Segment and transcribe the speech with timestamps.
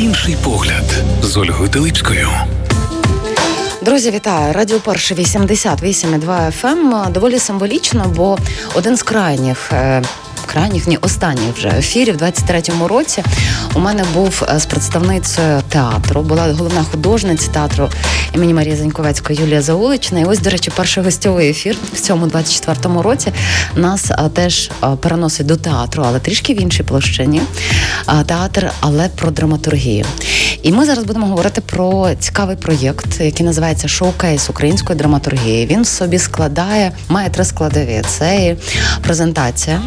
[0.00, 0.84] Інший погляд
[1.22, 2.28] з Ольгою Телипською.
[3.82, 4.52] Друзі, вітаю!
[4.52, 7.12] Радіо Перше 88,2 FM.
[7.12, 8.38] Доволі символічно, бо
[8.74, 10.02] один з крайніх е,
[10.52, 13.22] крайніх, ні, останніх вже ефірів, в 23-му році
[13.74, 17.88] у мене був е, з представницею театру, була головна художниця театру
[18.34, 20.20] імені Марії Заньковецької Юлія Заулична.
[20.20, 23.32] І ось, до речі, перший гостьовий ефір в цьому 24-му році
[23.76, 27.42] нас е, теж е, переносить до театру, але трішки в іншій площині.
[28.26, 30.04] Театр, але про драматургію.
[30.62, 35.66] І ми зараз будемо говорити про цікавий проєкт, який називається Шоукейс української драматургії.
[35.66, 38.56] Він в собі складає, має три складові: це
[39.02, 39.80] презентація.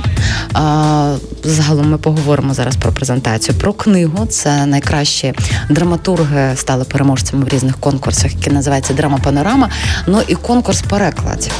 [1.43, 3.57] Загалом ми поговоримо зараз про презентацію.
[3.57, 5.33] Про книгу це найкращі
[5.69, 9.69] драматурги стали переможцями в різних конкурсах, які називаються Драма Панорама.
[10.07, 11.51] Ну і конкурс перекладів.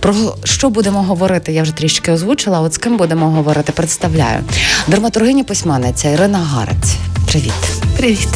[0.00, 1.52] Про що будемо говорити?
[1.52, 2.60] Я вже трішки озвучила.
[2.60, 3.72] От з ким будемо говорити?
[3.72, 4.40] Представляю
[4.88, 6.96] драматургиня письменниця Ірина Гарець.
[7.26, 7.52] Привіт.
[7.96, 8.28] Привіт.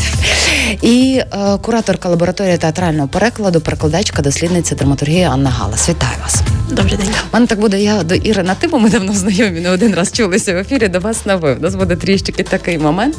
[0.82, 5.88] І е, кураторка лабораторії театрального перекладу, перекладачка, дослідниця драматургії Анна Галас.
[5.88, 6.55] Вітаю вас.
[6.70, 7.08] Добрий день.
[7.08, 10.12] У мене так буде я до Іри на типу, ми давно знайомі, не один раз
[10.12, 11.54] чулися в ефірі, до вас на ви.
[11.54, 13.16] У нас буде трішки такий момент.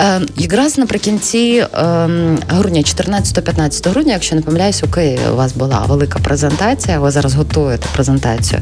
[0.00, 1.68] Е, Якраз наприкінці е,
[2.48, 6.98] грудня, 14-15 грудня, якщо не помиляюсь, у Києві у вас була велика презентація.
[6.98, 8.60] Ви зараз готуєте презентацію.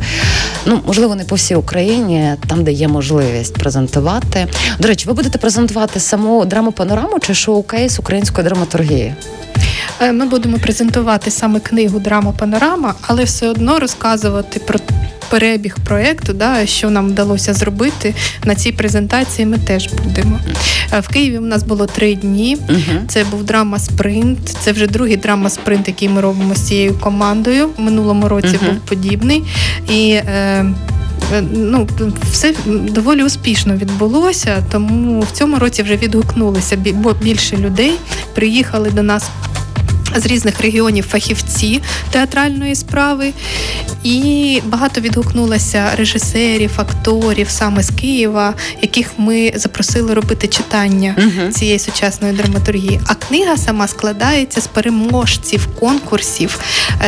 [0.67, 4.47] Ну, можливо, не по всій Україні, там, де є можливість презентувати.
[4.79, 9.14] До речі, ви будете презентувати саму драму панораму чи шоу-кейс української драматургії?
[10.00, 14.78] Е, ми будемо презентувати саме книгу Драма Панорама, але все одно розказувати про
[15.30, 19.46] перебіг проєкту, да, що нам вдалося зробити на цій презентації.
[19.46, 20.38] Ми теж будемо.
[20.92, 22.58] Е, в Києві у нас було три дні.
[23.08, 24.38] Це був драма спринт.
[24.60, 27.68] Це вже другий драма спринт, який ми робимо з цією командою.
[27.77, 29.44] В минулому році був подібний.
[29.90, 30.24] І е,
[31.34, 31.88] е, ну,
[32.30, 36.77] все доволі успішно відбулося, тому в цьому році вже відгукнулися
[37.22, 37.92] більше людей.
[38.34, 39.30] Приїхали до нас
[40.17, 43.33] з різних регіонів фахівці театральної справи,
[44.05, 51.79] і багато відгукнулося режисерів, акторів саме з Києва, яких ми запросили робити читання uh цієї
[51.79, 53.01] сучасної драматургії.
[53.07, 56.61] А книга сама складається з переможців конкурсів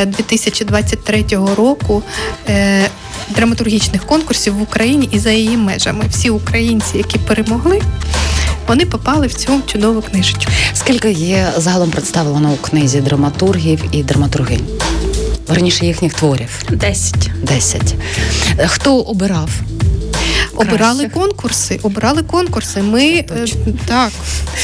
[0.07, 2.03] 2023 е, року.
[2.49, 2.91] Е,
[3.29, 7.83] драматургічних конкурсів в Україні і за її межами всі українці, які перемогли,
[8.71, 10.53] вони попали в цю чудову книжечку.
[10.75, 14.67] Скільки є загалом представлено у книзі драматургів і драматургинь?
[15.49, 16.63] Верніше їхніх творів?
[16.71, 17.31] Десять.
[17.43, 17.95] Десять.
[18.67, 19.51] Хто обирав?
[20.55, 22.83] Обирали конкурси, обирали конкурси.
[22.83, 23.25] Ми е,
[23.87, 24.11] так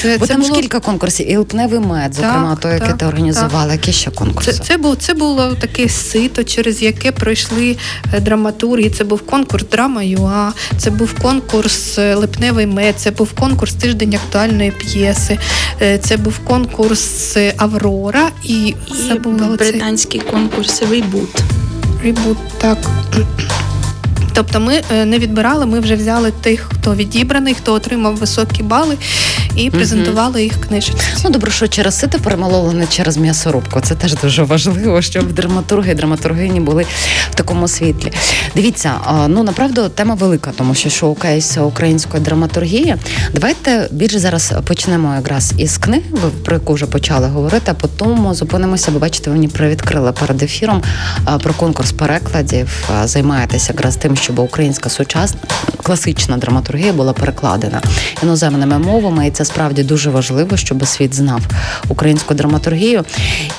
[0.03, 0.55] це, Бо це там було...
[0.55, 3.73] ж кілька конкурсів, і липневий мед, зокрема, той, який ти організувала.
[3.73, 4.53] Які ще конкурси?
[4.53, 7.77] Це це було це було таке сито, через яке пройшли
[8.13, 8.91] е, драматурги.
[8.91, 14.15] Це був конкурс драма ЮА, це був конкурс е, Липневий мед, це був конкурс тиждень
[14.15, 15.39] актуальної п'єси,
[16.01, 18.77] це був конкурс Аврора і, і
[19.09, 21.43] забула британський конкурс Ребут.
[22.03, 22.79] Ребут, так.
[24.37, 28.97] Тобто ми е, не відбирали, ми вже взяли тих, хто відібраний, хто отримав високі бали,
[29.57, 31.01] і презентували їх книжечки.
[31.25, 33.81] Ну добре, що через сити перемололи не через м'ясорубку.
[33.81, 36.87] Це теж дуже важливо, щоб драматурги і драматургині були
[37.31, 38.13] в такому світлі.
[38.55, 38.95] Дивіться,
[39.29, 42.97] ну направду тема велика, тому що шоукейс української драматургії.
[43.35, 46.03] Давайте більше зараз почнемо якраз із книги,
[46.45, 47.71] про яку вже почали говорити.
[47.71, 50.83] а Потім зупинимося, бо бачите, ви мені привідкрили перед ефіром
[51.43, 52.91] про конкурс перекладів.
[53.05, 55.41] Займаєтеся якраз тим, щоб українська сучасна
[55.83, 57.83] класична драматургія була перекладена
[58.23, 61.41] іноземними мовами, і це справді дуже важливо, щоб світ знав
[61.89, 63.05] українську драматургію.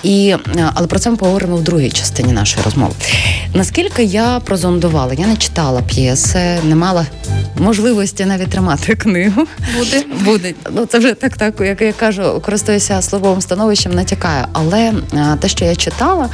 [0.03, 2.94] І е, але про це ми поговоримо в другій частині нашої розмови.
[3.53, 7.06] Наскільки я прозондувала, я не читала п'єси, не мала
[7.59, 9.48] можливості навіть тримати книгу.
[9.78, 10.53] Буде буде.
[10.72, 14.46] Ну це вже так, так як я кажу, користуюся слововим становищем, натякаю.
[14.54, 16.30] Але е, те, що я читала,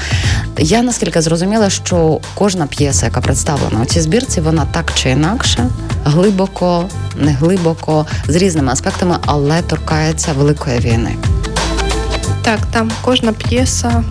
[0.57, 5.69] я наскільки зрозуміла, що кожна п'єса, яка представлена у цій збірці, вона так чи інакше
[6.05, 6.85] глибоко,
[7.15, 11.15] не глибоко, з різними аспектами, але торкається великої війни.
[12.41, 14.03] Так, там кожна п'єса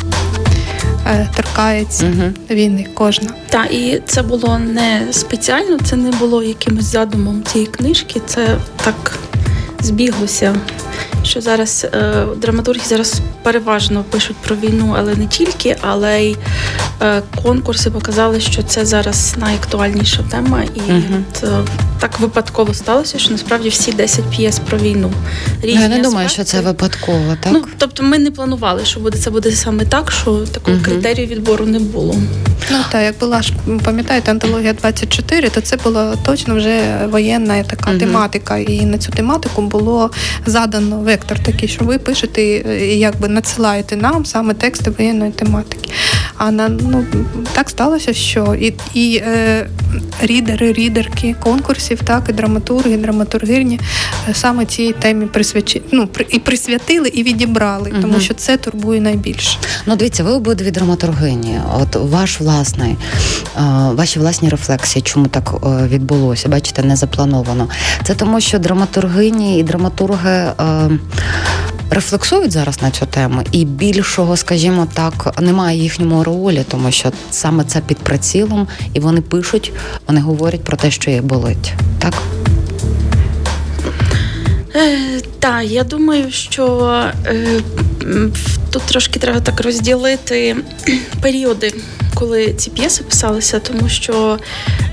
[1.07, 2.31] е, торкається угу.
[2.51, 2.87] війни.
[2.95, 3.31] Кожна.
[3.49, 8.21] Так, і це було не спеціально, це не було якимось задумом цієї книжки.
[8.27, 9.19] Це так
[9.81, 10.55] збіглося.
[11.25, 16.37] Що зараз е, драматурги зараз переважно пишуть про війну, але не тільки, але й
[17.03, 21.03] е, конкурси показали, що це зараз найактуальніша тема, і угу.
[21.31, 21.65] от, е,
[22.03, 25.13] так випадково сталося, що насправді всі 10 п'єс про війну.
[25.63, 27.53] Різні Ну, я не думаю, що це випадково, так?
[27.53, 30.85] Ну, тобто ми не планували, що буде це буде саме так, що такого Мгм.
[30.85, 32.15] критерію відбору не було.
[32.71, 33.53] Ну так, як була ж,
[33.85, 38.01] пам'ятаєте, антологія 24, то це була точно вже воєнна така Мгм.
[38.01, 38.59] тематика.
[38.59, 40.11] І на цю тематику було
[40.47, 45.91] задано вектор такий, що ви пишете і якби надсилаєте нам саме тексти воєнної тематики.
[46.37, 47.05] А на ну
[47.53, 49.67] так сталося, що і, і е,
[50.23, 53.81] рідери, рідерки конкурсів, так і драматурги, драматургині
[54.29, 58.03] е, саме цій темі присвячи, ну, і присвятили, і відібрали, Мгм.
[58.03, 59.59] тому що це турбує найбільше.
[59.87, 61.61] Ну, дивіться, ви обидві драматургині.
[61.81, 62.97] От ваш власний,
[63.57, 63.61] е,
[63.93, 66.49] ваші власні рефлексії, чому так е, відбулося?
[66.49, 67.69] Бачите, не заплановано.
[68.05, 70.53] Це тому, що драматургині і драматурги.
[71.91, 77.65] Рефлексують зараз на цю тему, і більшого, скажімо так, немає їхньому ролі, тому що саме
[77.65, 79.73] це під прицілом, і вони пишуть,
[80.09, 81.73] вони говорять про те, що їх болить.
[81.99, 82.15] Так?
[84.77, 86.89] Е, так, я думаю, що
[87.27, 87.61] е,
[88.71, 90.57] тут трошки треба так розділити
[91.23, 91.75] періоди,
[92.15, 94.39] коли ці п'єси писалися, тому що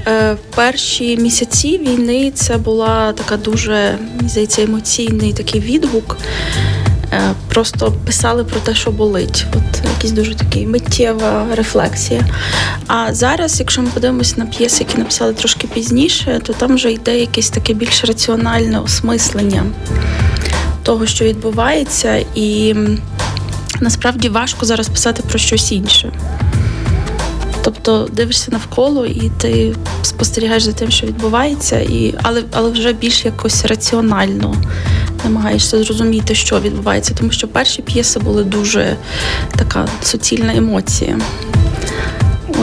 [0.08, 6.18] е, перші місяці війни це була така дуже, мені здається, емоційний такий відгук.
[7.14, 9.46] Е, Просто писали про те, що болить.
[9.56, 12.26] От якась дуже такий миттєва рефлексія.
[12.88, 17.20] А зараз, якщо ми подивимося на п'єси, які написали трошки пізніше, то там вже йде
[17.20, 19.64] якесь таке більш раціональне осмислення
[20.84, 22.76] того, що відбувається, і
[23.80, 26.12] насправді важко зараз писати про щось інше.
[27.64, 33.26] Тобто дивишся навколо і ти спостерігаєш за тим, що відбувається, і, але, але вже більш
[33.26, 34.56] якось раціонально
[35.24, 37.14] намагаєшся зрозуміти, що відбувається.
[37.14, 38.96] Тому що перші п'єси були дуже
[39.56, 41.18] така суцільна емоція.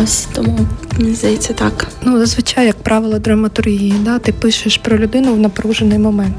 [0.03, 0.58] Ось тому
[0.99, 1.87] мені здається так.
[2.03, 6.37] Ну, зазвичай, як правило, драматургії, да, ти пишеш про людину в напружений момент.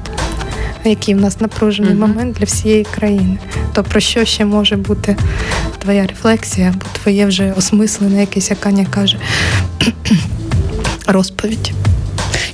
[0.86, 2.10] Який в нас напружений Мгм.
[2.10, 3.38] момент для всієї країни.
[3.74, 5.18] То про що ще може бути
[5.80, 9.18] твоя рефлексія, або твоє вже осмислене, якесь, як Аня каже,
[11.08, 11.72] розповідь.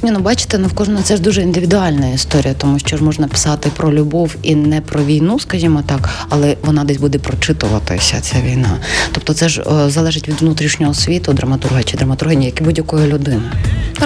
[0.04, 3.28] Ні, ну бачите, ну в кожного це ж дуже індивідуальна історія, тому що ж можна
[3.28, 8.36] писати про любов і не про війну, скажімо так, але вона десь буде прочитуватися ця
[8.42, 8.78] війна.
[9.12, 13.42] Тобто, це ж е, залежить від внутрішнього світу, драматурга чи драматургині, як і будь-якої людини.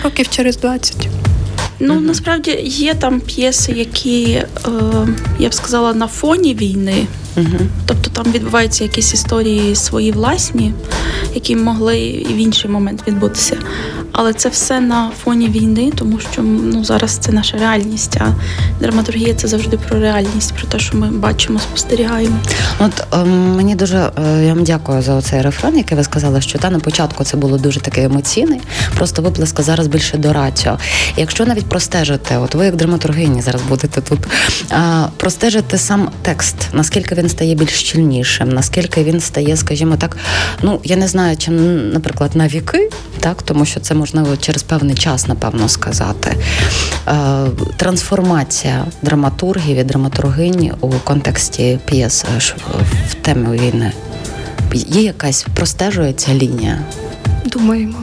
[0.04, 1.08] Років через 20.
[1.80, 2.06] Ну Мгм.
[2.06, 4.46] насправді є там п'єси, які е,
[5.40, 7.08] я б сказала на фоні війни.
[7.38, 7.58] Угу.
[7.86, 10.74] Тобто там відбуваються якісь історії свої власні,
[11.36, 13.58] які могли і в інший момент відбутися.
[14.12, 18.18] Але це все на фоні війни, тому що ну зараз це наша реальність.
[18.20, 18.34] А
[18.80, 22.36] драматургія це завжди про реальність, про те, що ми бачимо, спостерігаємо.
[22.80, 26.60] От ем, мені дуже е, я вам дякую за оцей рефрен, який ви сказали, що
[26.60, 28.62] та на початку це було дуже таке емоційний,
[28.96, 30.78] просто виплеска зараз більше до раціо.
[31.18, 34.20] Якщо навіть простежите, от ви як драматургині зараз будете тут,
[34.70, 40.18] а, простежите сам текст, наскільки він стає більш щільнішим, наскільки він стає, скажімо так,
[40.62, 42.90] ну я не знаю, чи наприклад на віки,
[43.20, 46.36] так тому що це можливо через певний час, напевно, сказати.
[47.08, 47.14] Е,
[47.78, 52.26] трансформація драматургів і драматургині у контексті п'єс
[53.10, 53.92] в темі війни.
[54.74, 56.80] Є якась простежується лінія.
[57.46, 57.98] Думаємо.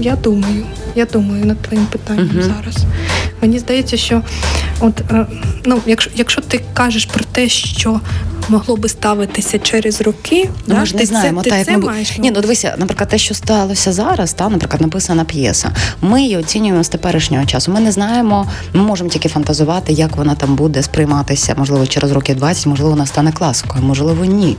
[0.00, 0.64] Я думаю.
[0.94, 2.42] Я думаю над твоїм питанням Мгм.
[2.42, 2.76] зараз.
[3.42, 4.22] Мені здається, що
[4.80, 5.26] от е,
[5.64, 8.00] ну, якщо, якщо ти кажеш про те, що
[8.48, 11.58] могло би ставитися через роки, Ну, да, ми ж не ти знаємо, це, та ти
[11.58, 12.18] як це ми маєш.
[12.18, 15.72] Ні, ну дивися, наприклад, те, що сталося зараз, та, наприклад, написана п'єса.
[16.02, 17.72] Ми її оцінюємо з теперішнього часу.
[17.72, 22.36] Ми не знаємо, ми можемо тільки фантазувати, як вона там буде сприйматися, можливо, через років
[22.36, 24.56] 20, можливо, вона стане класикою, можливо, ні.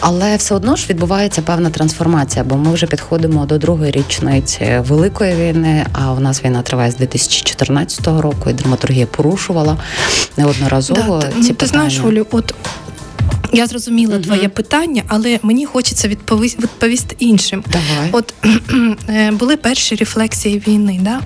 [0.00, 5.34] Але все одно ж відбувається певна трансформація, бо ми вже підходимо до другої річниці Великої
[5.34, 5.86] війни.
[5.92, 9.76] А у нас війна триває з 2014 року, і драматургія порушувала
[10.36, 11.68] неодноразово Да, ці ти, ти питання.
[11.72, 12.54] знаєш, Олю, от
[13.52, 14.22] я зрозуміла Мгм.
[14.24, 17.64] твоє питання, але мені хочеться відповісти, відповісти іншим.
[17.66, 18.08] Давай.
[18.12, 18.34] От
[19.08, 21.20] е, були перші рефлексії війни, да?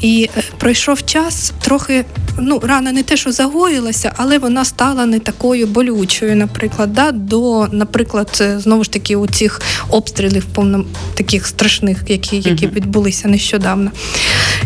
[0.00, 2.04] і е, пройшов час трохи.
[2.38, 7.68] Ну, рана не те, що загоїлася, але вона стала не такою болючою, наприклад, да, до,
[7.72, 10.84] наприклад, е, знову ж таки, у цих обстрілів повно
[11.14, 13.90] таких страшних, які, які відбулися нещодавно.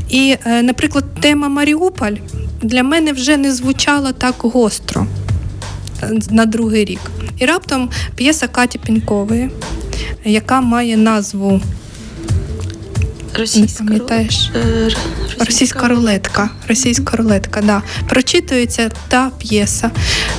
[0.08, 2.12] І, наприклад, тема Маріуполь
[2.62, 5.06] для мене вже не звучала так гостро
[6.30, 7.00] на другий рік.
[7.38, 9.50] І раптом п'єса Каті Пінькової,
[10.24, 11.60] яка має назву
[13.38, 14.50] Російська пам'ятаєш?
[14.54, 14.96] е, р-
[15.38, 16.50] Російська рулетка.
[16.68, 17.82] Російська рулетка, да.
[18.08, 19.90] Прочитується та п'єса.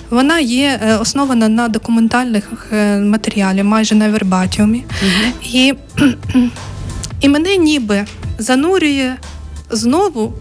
[0.09, 2.43] Вона є е, основана на документальних
[2.73, 4.83] е, матеріалі, майже на вербатіумі.
[5.03, 5.33] Мгм.
[5.53, 5.73] І,
[7.21, 8.05] і мене ніби
[8.39, 9.13] занурює
[9.71, 10.33] знову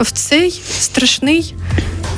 [0.00, 1.54] в цей страшний.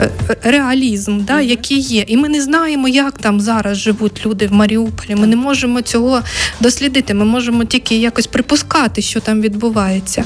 [0.01, 0.11] Е,
[0.43, 5.15] реалізм, да, який є, і ми не знаємо, як там зараз живуть люди в Маріуполі.
[5.15, 6.23] Ми не можемо цього
[6.61, 7.15] дослідити.
[7.15, 10.25] Ми можемо тільки якось припускати, що там відбувається.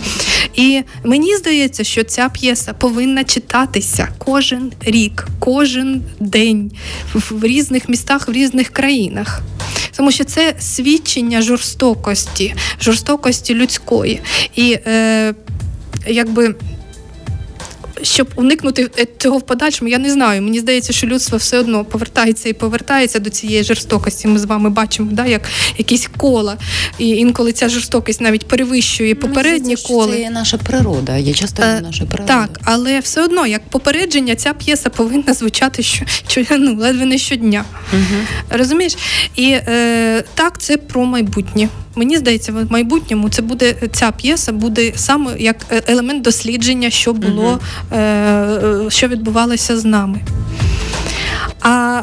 [0.55, 6.71] І мені здається, що ця п'єса повинна читатися кожен рік, кожен день
[7.15, 9.43] в різних містах, в різних країнах.
[9.97, 14.21] Тому що це свідчення жорстокості, жорстокості людської.
[14.57, 15.35] І е,
[16.07, 16.55] якби
[18.03, 20.43] щоб уникнути е, цього в подальшому, я не знаю.
[20.43, 24.29] Мені здається, що людство все одно повертається і повертається до цієї жорстокості.
[24.29, 25.43] Ми з вами бачимо, да, як
[25.79, 26.57] якісь кола.
[26.99, 30.13] І інколи ця жорстокість навіть перевищує попередні Мені коли.
[30.13, 32.29] Це є наша природа, є частиною Е, нашої природи.
[32.33, 37.19] Так, але все одно, як попередження, ця п'єса повинна звучати що, що ну, ледве не
[37.19, 37.65] щодня.
[37.93, 38.21] Угу.
[38.51, 38.97] Розумієш?
[39.37, 41.69] І е, так, це про майбутнє.
[41.97, 47.13] Мені здається, в майбутньому це буде ця п'єса буде саме як е, елемент дослідження, що
[47.13, 48.01] було, угу.
[48.01, 50.21] е, що відбувалося з нами.
[51.61, 52.03] А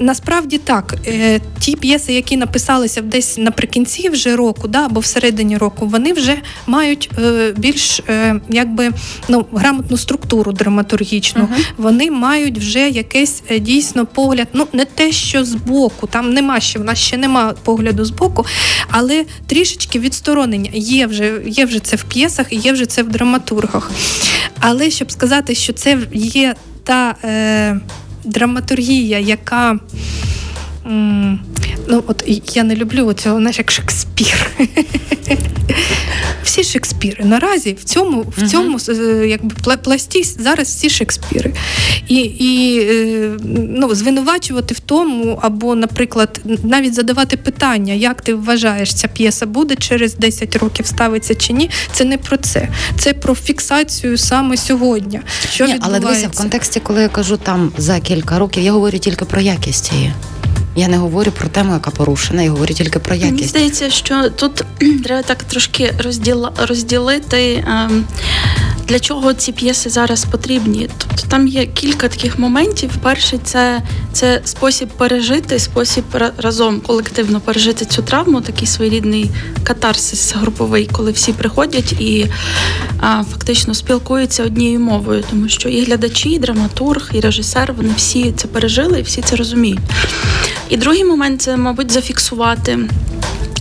[0.00, 5.86] Насправді так, е, ті п'єси, які написалися десь наприкінці вже року, да, або всередині року,
[5.86, 6.36] вони вже
[6.66, 8.90] мають е, більш е, якби
[9.28, 11.42] ну, грамотну структуру драматургічну.
[11.42, 11.62] Мгм.
[11.76, 16.78] Вони мають вже якийсь е, дійсно погляд, ну не те, що збоку, там нема ще,
[16.78, 18.46] в нас ще нема погляду збоку,
[18.90, 20.70] але трішечки відсторонення.
[20.74, 23.90] Є вже, є вже це в п'єсах є вже це в драматургах.
[24.60, 27.14] Але щоб сказати, що це є та.
[27.24, 27.80] Е,
[28.28, 29.78] драматургія, яка.
[31.90, 32.24] Ну, от
[32.56, 34.50] я не люблю цього, знаєш, як Шекспір.
[36.48, 37.24] Всі Шекспіри.
[37.24, 38.48] Наразі в цьому, в Мгм.
[38.48, 41.52] цьому е, якби пласті зараз всі Шекспіри.
[42.08, 43.36] І, і е,
[43.68, 49.76] ну, звинувачувати в тому, або, наприклад, навіть задавати питання, як ти вважаєш, ця п'єса буде
[49.76, 52.68] через 10 років ставиться чи ні, це не про це.
[52.98, 55.20] Це про фіксацію саме сьогодні.
[55.50, 58.98] Що Ні, але дивися, в контексті, коли я кажу там за кілька років, я говорю
[58.98, 60.12] тільки про якість її.
[60.78, 63.50] Я не говорю про тему, яка порушена, я говорю тільки про Мені якість.
[63.50, 64.64] здається, що тут
[65.04, 67.64] треба так трошки розділа, розділити.
[67.68, 68.04] Ем,
[68.88, 70.88] для чого ці п'єси зараз потрібні?
[70.98, 72.90] Тобто там є кілька таких моментів.
[73.02, 73.82] Перший це,
[74.12, 76.04] це спосіб пережити, спосіб
[76.36, 79.30] разом колективно пережити цю травму, такий своєрідний
[79.62, 82.26] катарсис груповий, коли всі приходять і
[83.00, 88.32] а, фактично спілкуються однією мовою, тому що і глядачі, і драматург, і режисер вони всі
[88.36, 89.80] це пережили і всі це розуміють.
[90.68, 92.78] І другий момент це, мабуть, зафіксувати.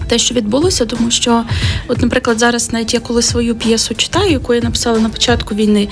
[0.07, 1.43] Те, що відбулося, тому що,
[1.87, 5.87] от, наприклад, зараз навіть я коли свою п'єсу читаю, яку я написала на початку війни,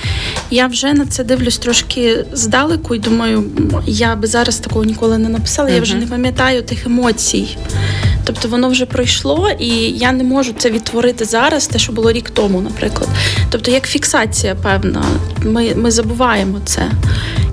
[0.52, 3.44] я вже на це дивлюсь трошки здалеку і думаю,
[3.86, 7.58] я би зараз такого ніколи не написала, я вже не пам'ятаю тих емоцій.
[8.26, 12.30] Тобто воно вже пройшло, і я не можу це відтворити зараз, те, що було рік
[12.30, 13.10] тому, наприклад.
[13.50, 15.04] Тобто, як фіксація певна,
[15.44, 16.92] ми, ми забуваємо це.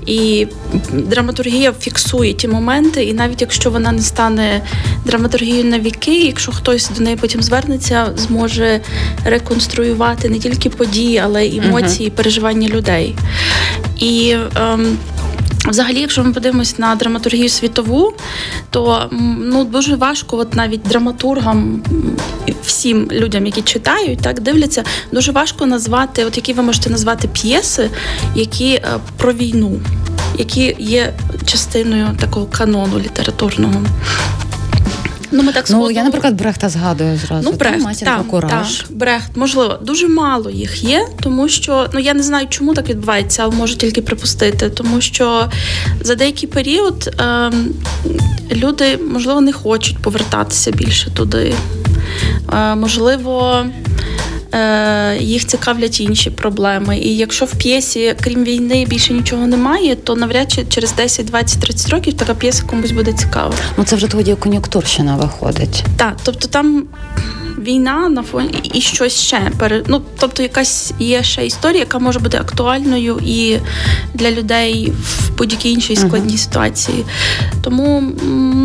[0.05, 0.47] І
[0.91, 4.61] драматургія фіксує ті моменти, і навіть якщо вона не стане
[5.05, 8.81] драматургією на віки, якщо хтось до неї потім звернеться, зможе
[9.25, 13.15] реконструювати не тільки події, але й емоції, переживання людей.
[13.99, 14.97] І ем,
[15.67, 18.13] Взагалі, якщо ми подивимось на драматургію світову,
[18.69, 19.09] то
[19.41, 21.81] ну дуже важко, от навіть драматургам,
[22.65, 27.89] всім людям, які читають, так дивляться, дуже важко назвати, от які ви можете назвати п'єси,
[28.35, 29.79] які е, про війну,
[30.37, 31.13] які є
[31.45, 33.81] частиною такого канону літературного.
[35.33, 37.49] Ну, ми так Ну, я, наприклад, Брехта згадую зразу.
[37.51, 38.77] Ну, Брехт, матір та кураж.
[38.77, 42.89] так, Брехт, можливо, дуже мало їх є, тому що ну я не знаю, чому так
[42.89, 44.69] відбувається, але можу тільки припустити.
[44.69, 45.49] Тому що
[46.01, 47.73] за деякий період ем,
[48.51, 51.53] люди, можливо, не хочуть повертатися більше туди.
[52.53, 53.69] Е, можливо, е,
[55.19, 56.97] їх цікавлять інші проблеми.
[56.97, 61.61] І якщо в п'єсі, крім війни, більше нічого немає, то навряд чи через 10, 20,
[61.61, 63.53] 30 років така п'єса комусь буде цікава.
[63.77, 65.83] Ну це вже тоді кон'юнктурщина виходить.
[65.97, 66.83] Так, тобто там
[67.57, 69.51] війна на фоні і щось ще
[69.87, 73.57] ну, тобто якась є ще історія, яка може бути актуальною і
[74.13, 77.05] для людей в будь-якій іншій складній ситуації.
[77.63, 78.03] Тому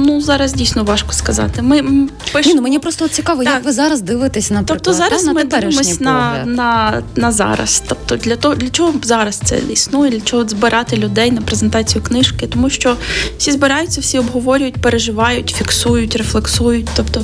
[0.07, 1.63] ну зараз дійсно важко сказати.
[1.63, 2.11] Ми м,
[2.47, 3.55] Ні, ну мені просто цікаво, Так.
[3.55, 7.83] як ви зараз дивитесь на Тобто зараз на ми дивимося на, на, на зараз.
[7.89, 12.47] Тобто для того, для чого зараз це існує, для чого збирати людей на презентацію книжки,
[12.47, 12.97] тому що
[13.39, 16.89] всі збираються, всі обговорюють, переживають, фіксують, рефлексують.
[16.97, 17.23] Тобто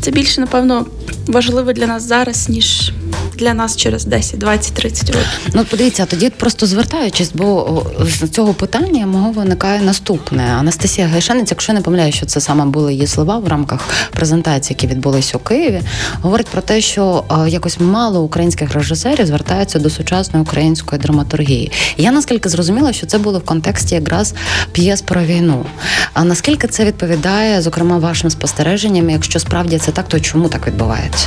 [0.00, 0.86] це більше, напевно,
[1.26, 2.92] важливо для нас зараз, ніж
[3.36, 5.28] для нас через 10, 20, 30 років.
[5.54, 10.42] Ну, подивіться, тоді просто звертаючись, бо з цього питання мого виникає наступне.
[10.58, 14.94] Анастасія Гайшанець, якщо не помиляю, що це саме були її слова в рамках презентації, які
[14.94, 15.80] відбулись у Києві,
[16.22, 21.72] говорить про те, що якось мало українських режисерів звертаються до сучасної української драматургії.
[21.96, 24.34] Я наскільки зрозуміла, що це було в контексті якраз
[24.72, 25.64] п'єс про війну.
[26.12, 31.26] А наскільки це відповідає, зокрема, вашим спостереженням, якщо справді це так, то чому так відбувається?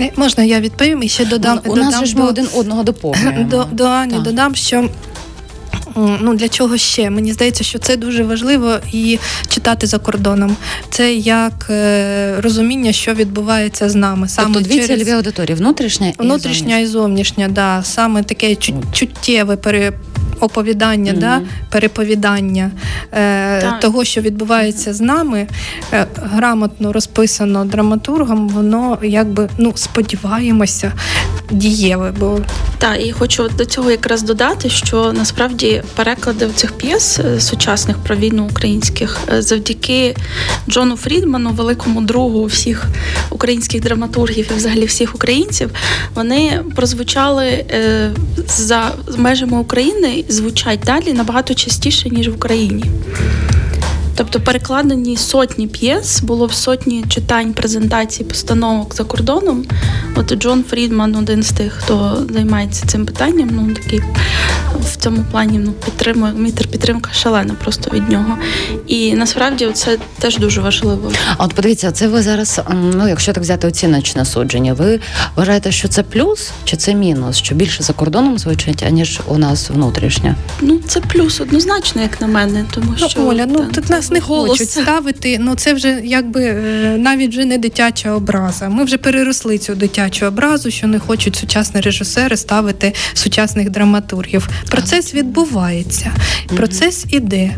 [0.00, 1.60] Е, можна я відповім і ще додам.
[1.64, 3.44] У додам нас ж ми один одного доповнюємо.
[3.44, 4.22] До, до Ані так.
[4.22, 4.88] додам, що
[5.96, 7.10] ну для чого ще?
[7.10, 9.18] Мені здається, що це дуже важливо і
[9.48, 10.56] читати за кордоном.
[10.90, 14.28] Це як е, розуміння, що відбувається з нами.
[14.28, 18.56] Саме тобто дві цільові аудиторії, внутрішня і внутрішня і зовнішня, да саме таке
[18.92, 19.92] чуттєве пере
[20.40, 21.18] оповідання, mm-hmm.
[21.18, 22.70] да, переповідання
[23.12, 25.46] е, того, що відбувається з нами,
[25.92, 30.92] е, грамотно розписано драматургом, воно якби ну сподіваємося
[31.50, 32.12] дієве.
[32.20, 32.38] Бо
[32.78, 38.16] так, і хочу до цього якраз додати, що насправді переклади цих п'єс е, сучасних про
[38.16, 40.16] війну українських е, завдяки
[40.68, 42.86] Джону Фрідману, великому другу всіх
[43.30, 45.70] українських драматургів і взагалі всіх українців,
[46.14, 48.10] вони прозвучали е,
[48.46, 52.84] за межами України звучать далі набагато частіше, ніж в Україні.
[54.20, 59.64] Тобто перекладені сотні п'єс, було в сотні читань, презентацій, постановок за кордоном.
[60.16, 63.50] От Джон Фрідман один з тих, хто займається цим питанням.
[63.52, 64.00] Ну такий
[64.80, 68.38] в цьому плані ну, підтримує мітер підтримка шалена просто від нього.
[68.86, 71.12] І насправді це теж дуже важливо.
[71.36, 72.60] А от подивіться, це ви зараз,
[72.94, 75.00] ну якщо так взяти оціночне судження, ви
[75.36, 77.36] вважаєте, що це плюс чи це мінус?
[77.36, 80.34] Що більше за кордоном звучить, аніж у нас внутрішньо?
[80.60, 84.09] Ну це плюс однозначно, як на мене, тому ну, що Оля, ну та, тут нас
[84.10, 84.50] не голос.
[84.50, 85.38] хочуть ставити.
[85.40, 88.68] Ну це вже якби е, навіть вже не дитяча образа.
[88.68, 94.48] Ми вже переросли цю дитячу образу, що не хочуть сучасні режисери ставити сучасних драматургів.
[94.70, 96.12] Процес відбувається,
[96.56, 97.56] процес іде.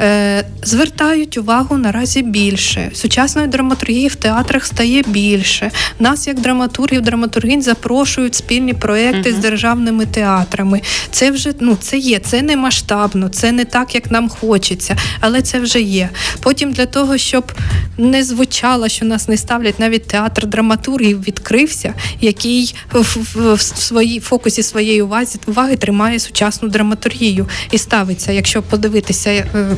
[0.00, 2.90] Е, звертають увагу наразі більше.
[2.94, 5.70] Сучасної драматургії в театрах стає більше.
[5.98, 10.80] Нас, як драматургів, драматургінь запрошують спільні проекти з державними театрами.
[11.10, 15.42] Це вже ну це є, це не масштабно, це не так, як нам хочеться, але
[15.42, 16.10] це вже є.
[16.40, 17.52] Потім для того, щоб
[17.98, 23.16] не звучало, що нас не ставлять, навіть театр драматургів відкрився, який в,
[23.54, 29.30] в своїй фокусі своєї уваги, уваги тримає сучасну драматургію і ставиться, якщо подивитися.
[29.30, 29.76] Е,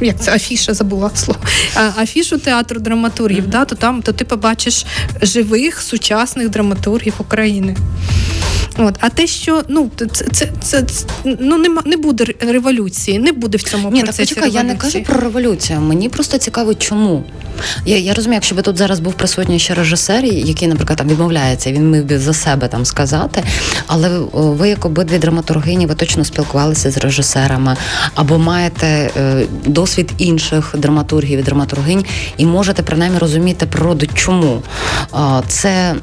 [0.00, 1.40] як це афіша забула слово,
[1.98, 3.50] афішу театру драматургів, mm-hmm.
[3.50, 4.86] да, то там то ти побачиш
[5.22, 7.76] живих сучасних драматургів України.
[8.86, 11.06] От, а те, що ну це це, це, це
[11.40, 14.76] ну нема не буде революції, не буде в цьому Ні, процесі так почекай, я не
[14.76, 15.80] кажу про революцію.
[15.80, 17.24] Мені просто цікаво, чому.
[17.86, 21.72] Я я розумію, якщо би тут зараз був присутній ще режисер, який, наприклад, там відмовляється,
[21.72, 23.42] він міг би за себе там сказати.
[23.86, 27.76] Але ви, як обидві драматургині, ви точно спілкувалися з режисерами
[28.14, 32.04] або маєте е, досвід інших драматургів і драматургинь,
[32.36, 34.62] і можете принаймні розуміти природу, чому
[35.14, 35.94] е, це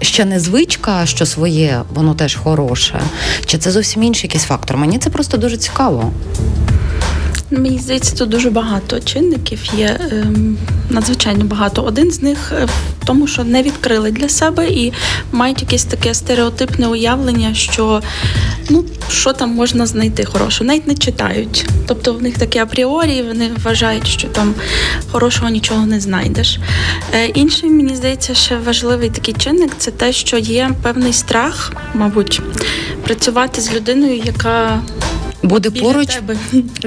[0.00, 3.00] ще не звичка, що своє, воно теж хороше,
[3.46, 4.76] чи це зовсім інший якийсь фактор.
[4.76, 6.12] Мені це просто дуже цікаво.
[7.50, 10.56] Мені здається, тут дуже багато чинників є ем,
[10.90, 11.82] надзвичайно багато.
[11.82, 14.92] Один з них е, в тому, що не відкрили для себе і
[15.32, 18.02] мають якесь таке стереотипне уявлення, що
[18.70, 21.66] ну що там можна знайти хорошого, навіть не читають.
[21.86, 24.54] Тобто в них таке апріорі, вони вважають, що там
[25.10, 26.58] хорошого нічого не знайдеш.
[27.14, 32.40] Е, інший, мені здається, ще важливий такий чинник це те, що є певний страх, мабуть,
[33.04, 34.80] працювати з людиною, яка
[35.42, 36.36] буде поруч тебе.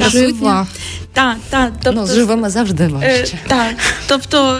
[0.09, 0.67] жива.
[1.13, 1.71] Так, так.
[1.83, 3.37] Тобто, ну, з живими завжди важче.
[3.45, 3.75] Е, так.
[4.07, 4.59] Тобто,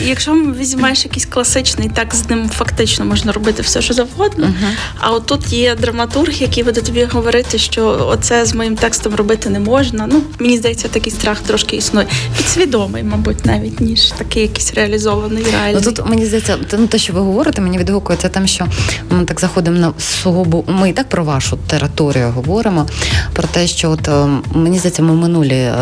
[0.00, 4.46] якщо візьмеш якийсь класичний, так з ним фактично можна робити все, що завгодно.
[4.46, 4.74] Uh-huh.
[4.98, 9.50] А от тут є драматург, який буде тобі говорити, що оце з моїм текстом робити
[9.50, 10.08] не можна.
[10.12, 12.06] Ну, мені здається, такий страх трошки існує.
[12.36, 15.82] Підсвідомий, мабуть, навіть ніж такий якийсь реалізований реальний.
[15.84, 18.66] Ну, Тут мені здається, ну, те, що ви говорите, мені відгукується тим, що
[19.10, 20.64] ми так заходимо на сугубу.
[20.68, 22.86] Ми і так про вашу територію говоримо,
[23.32, 25.72] про те, що от е, мені здається, ми минулі е,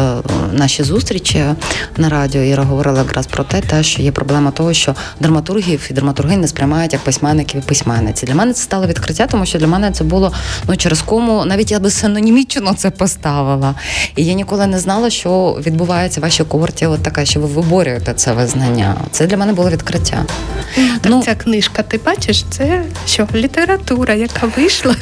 [0.52, 1.44] наші зустрічі
[1.96, 5.94] на радіо Іра говорила якраз про те, те, що є проблема того, що драматургів і
[5.94, 8.26] драматурги не сприймають як письменників і письменниці.
[8.26, 10.32] Для мене це стало відкриття, тому що для мене це було
[10.68, 13.74] ну через кому навіть я би синонімічно це поставила.
[14.16, 16.86] І я ніколи не знала, що відбувається в вашій когорті.
[16.86, 18.96] От така, що ви виборюєте це визнання.
[19.10, 20.24] Це для мене було відкриття.
[20.74, 24.96] Так ну, ця книжка, ти бачиш, це що література, яка вийшла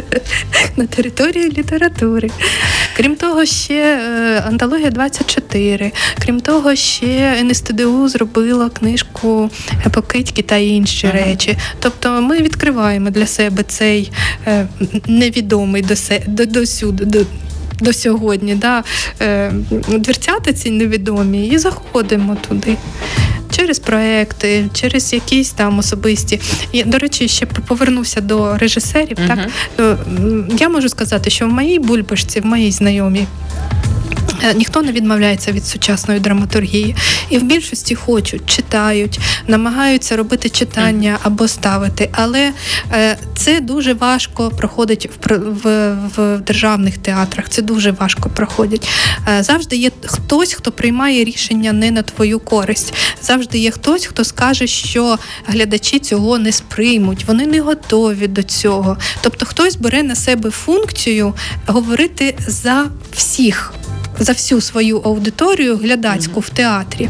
[0.76, 2.30] на території літератури.
[2.96, 5.92] Крім того, ще е, антологія 24.
[6.18, 7.36] Крім того, ще
[7.90, 9.50] НСТДУ зробила книжку
[9.92, 11.16] Покидьки та інші ага.
[11.16, 11.56] речі.
[11.80, 14.12] Тобто ми відкриваємо для себе цей
[14.46, 14.66] е,
[15.06, 15.94] невідомий до,
[16.26, 17.04] до, до сюди.
[17.04, 17.18] До,
[17.80, 18.84] до сьогодні, да,
[19.20, 19.52] е,
[19.88, 22.76] дверцята ці невідомі, і заходимо туди.
[23.56, 26.40] Через проекти, через якісь там особисті.
[26.72, 29.16] І, До речі, ще повернуся до режисерів.
[29.16, 29.28] uh
[29.76, 33.26] Так я можу сказати, що в моїй бульбашці, в моїй знайомій
[33.60, 33.89] Е,
[34.54, 36.96] ніхто не відмовляється від сучасної драматургії,
[37.30, 42.08] і в більшості хочуть, читають, намагаються робити читання або ставити.
[42.12, 42.52] Але
[42.92, 47.48] е, це дуже важко проходить в в, в державних театрах.
[47.48, 48.88] Це дуже важко проходить.
[49.28, 52.94] Е, завжди є хтось, хто приймає рішення не на твою користь.
[53.22, 58.96] Завжди є хтось, хто скаже, що глядачі цього не сприймуть, вони не готові до цього.
[59.20, 61.34] Тобто, хтось бере на себе функцію
[61.66, 63.72] говорити за всіх
[64.20, 67.08] за всю свою аудиторію глядацьку в театрі.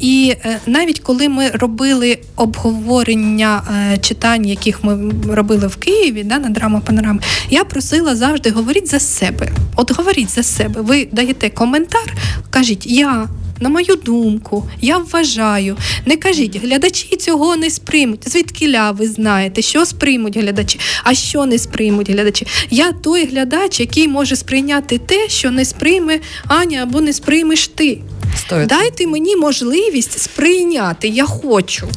[0.00, 3.62] І е, навіть коли ми робили обговорення
[3.92, 8.88] е, читань, яких ми робили в Києві, да, на драма панорами, я просила завжди говоріть
[8.88, 9.52] за себе.
[9.76, 10.80] От говоріть за себе.
[10.80, 12.14] Ви даєте коментар,
[12.50, 13.28] кажіть я
[13.60, 15.76] на мою думку, я вважаю.
[16.06, 18.28] Не кажіть, глядачі цього не сприймуть.
[18.28, 22.46] Звідкиля ви знаєте, що сприймуть глядачі, а що не сприймуть глядачі.
[22.70, 27.98] Я той глядач, який може сприйняти те, що не сприйме Аня або не сприймеш ти.
[28.36, 28.68] Стоїть.
[28.68, 31.08] Дайте мені можливість сприйняти.
[31.08, 31.88] Я хочу.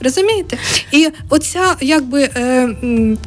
[0.00, 0.58] Розумієте?
[0.92, 2.68] І оця якби е,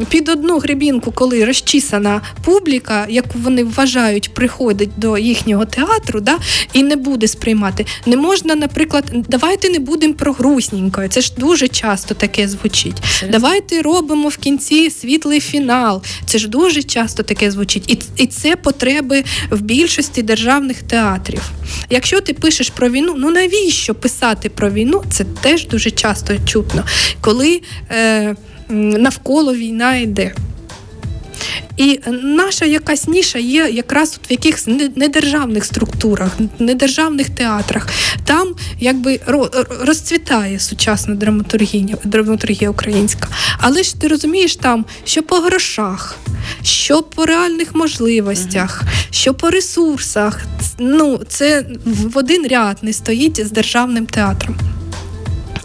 [0.10, 6.38] під одну гребінку, коли розчісана публіка, яку вони вважають, приходить до їхнього театру, да,
[6.74, 7.86] і не буде сприймати.
[8.06, 11.08] Не можна, наприклад, давайте не будемо про грустненько.
[11.08, 13.04] Це ж дуже часто таке звучить.
[13.32, 16.04] Давайте робимо в кінці світлий фінал.
[16.26, 17.92] Це ж дуже часто таке звучить.
[17.92, 21.42] І, І це потреби в більшості державних театрів.
[21.90, 25.04] Якщо ти пишеш про війну, ну навіщо писати про війну?
[25.10, 26.34] Це теж дуже часто
[26.64, 26.84] чутно,
[27.22, 28.36] коли е,
[28.70, 30.34] навколо війна йде.
[31.78, 37.88] І наша якась ніша є якраз в якихось недержавних структурах, недержавних театрах.
[38.26, 39.20] Там якби
[39.82, 43.28] розцвітає сучасна драматургія, драматургія українська.
[43.58, 46.18] Але ж ти розумієш там, що по грошах,
[46.64, 50.42] що по реальних можливостях, що по ресурсах.
[50.80, 54.56] Ну, це в один ряд не стоїть з державним театром.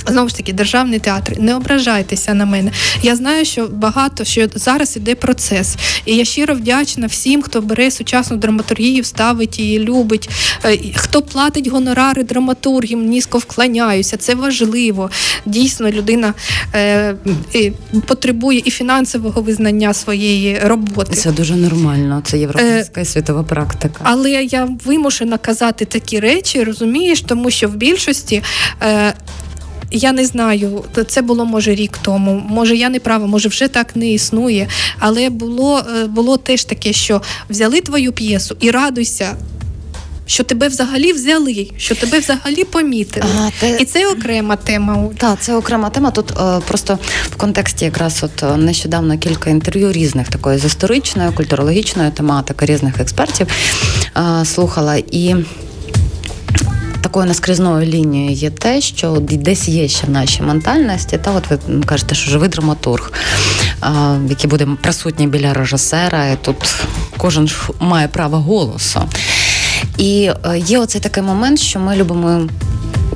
[0.09, 2.73] Знову ж таки, державний театр, не ображайтеся на мене.
[3.03, 7.91] Я знаю, що багато що зараз іде процес, і я щиро вдячна всім, хто бере
[7.91, 10.31] сучасну драматургію, ставить її, любить,
[10.65, 14.17] е, хто платить гонорари драматургам, низько вклоняюся.
[14.17, 15.11] Це важливо.
[15.47, 16.35] Дійсно, людина
[16.75, 17.15] е,
[18.07, 21.17] потребує і фінансового визнання своєї роботи.
[21.17, 22.23] Це дуже нормально.
[22.25, 24.01] Це європейська е, світова практика.
[24.03, 28.43] Але я вимушена казати такі речі, розумієш, тому що в більшості.
[28.83, 29.15] Е,
[29.91, 32.43] я не знаю, це було може рік тому.
[32.49, 34.69] Може, я не права, може вже так не існує.
[34.99, 39.37] Але було е, було теж таке, що взяли твою п'єсу і радуйся.
[40.27, 43.77] Що тебе взагалі взяли, що тебе взагалі помітили, ага, те...
[43.81, 45.09] і це окрема тема.
[45.19, 46.11] Так, це окрема тема.
[46.11, 46.99] Тут е, просто
[47.31, 53.01] в контексті якраз от е, нещодавно кілька інтерв'ю різних такої з історичної, культурологічної тематики, різних
[53.01, 53.47] експертів
[54.17, 55.35] е, слухала і
[57.09, 61.19] такою наскрізною лінією є те, що десь є ще в нашій ментальності.
[61.19, 63.13] Та от ви кажете, що живий драматург,
[64.29, 66.57] який буде присутній біля режисера, і тут
[67.17, 69.01] кожен має право голосу.
[69.99, 72.49] І е, є оцей такий момент, що ми любимо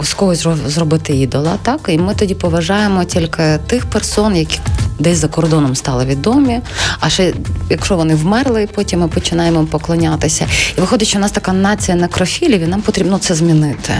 [0.03, 4.59] з когось зробити ідола, так і ми тоді поважаємо тільки тих персон, які
[4.99, 6.61] десь за кордоном стали відомі.
[7.01, 7.35] А ще
[7.71, 10.47] якщо вони вмерли, потім ми починаємо поклонятися.
[10.79, 13.93] І виходить, що у нас така нація некрофілів, і нам потрібно це змінити.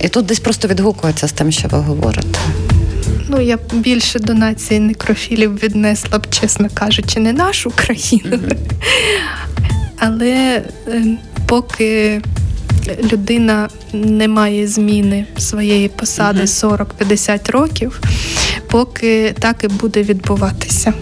[0.00, 2.38] І тут десь просто відгукується з тим, що ви говорите.
[3.28, 8.36] Ну, я більше до нації некрофілів віднесла б, чесно кажучи, не нашу країну.
[8.36, 8.56] Mm-hmm.
[9.98, 11.04] Але е,
[11.46, 12.20] поки
[13.12, 16.86] людина не має зміни своєї посади uh-huh.
[17.00, 18.00] 40-50 років,
[18.70, 20.92] поки так і буде відбуватися.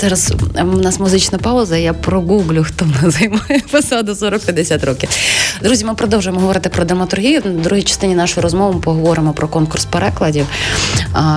[0.00, 1.76] Зараз ем, у нас музична пауза.
[1.76, 5.08] Я прогуглю, хто нас займає посаду 40-50 років.
[5.62, 7.40] Друзі, ми продовжуємо говорити про драматургію.
[7.40, 10.46] В другій частині нашої розмови ми поговоримо про конкурс перекладів,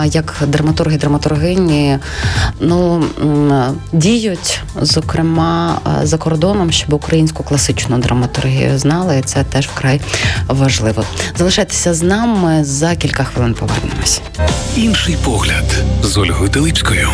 [0.06, 1.98] як драматурги, драматургині
[2.60, 3.04] ну,
[3.94, 10.02] діють, зокрема, за кордоном, щоб українську класичну драматургію знали, і це теж вкрай
[10.48, 11.04] важливо.
[11.38, 13.54] Залишайтеся з нами за кілька хвилин.
[13.54, 14.22] Повернемось.
[14.76, 15.66] Інший погляд
[16.04, 17.10] з Ольгою Теличкою.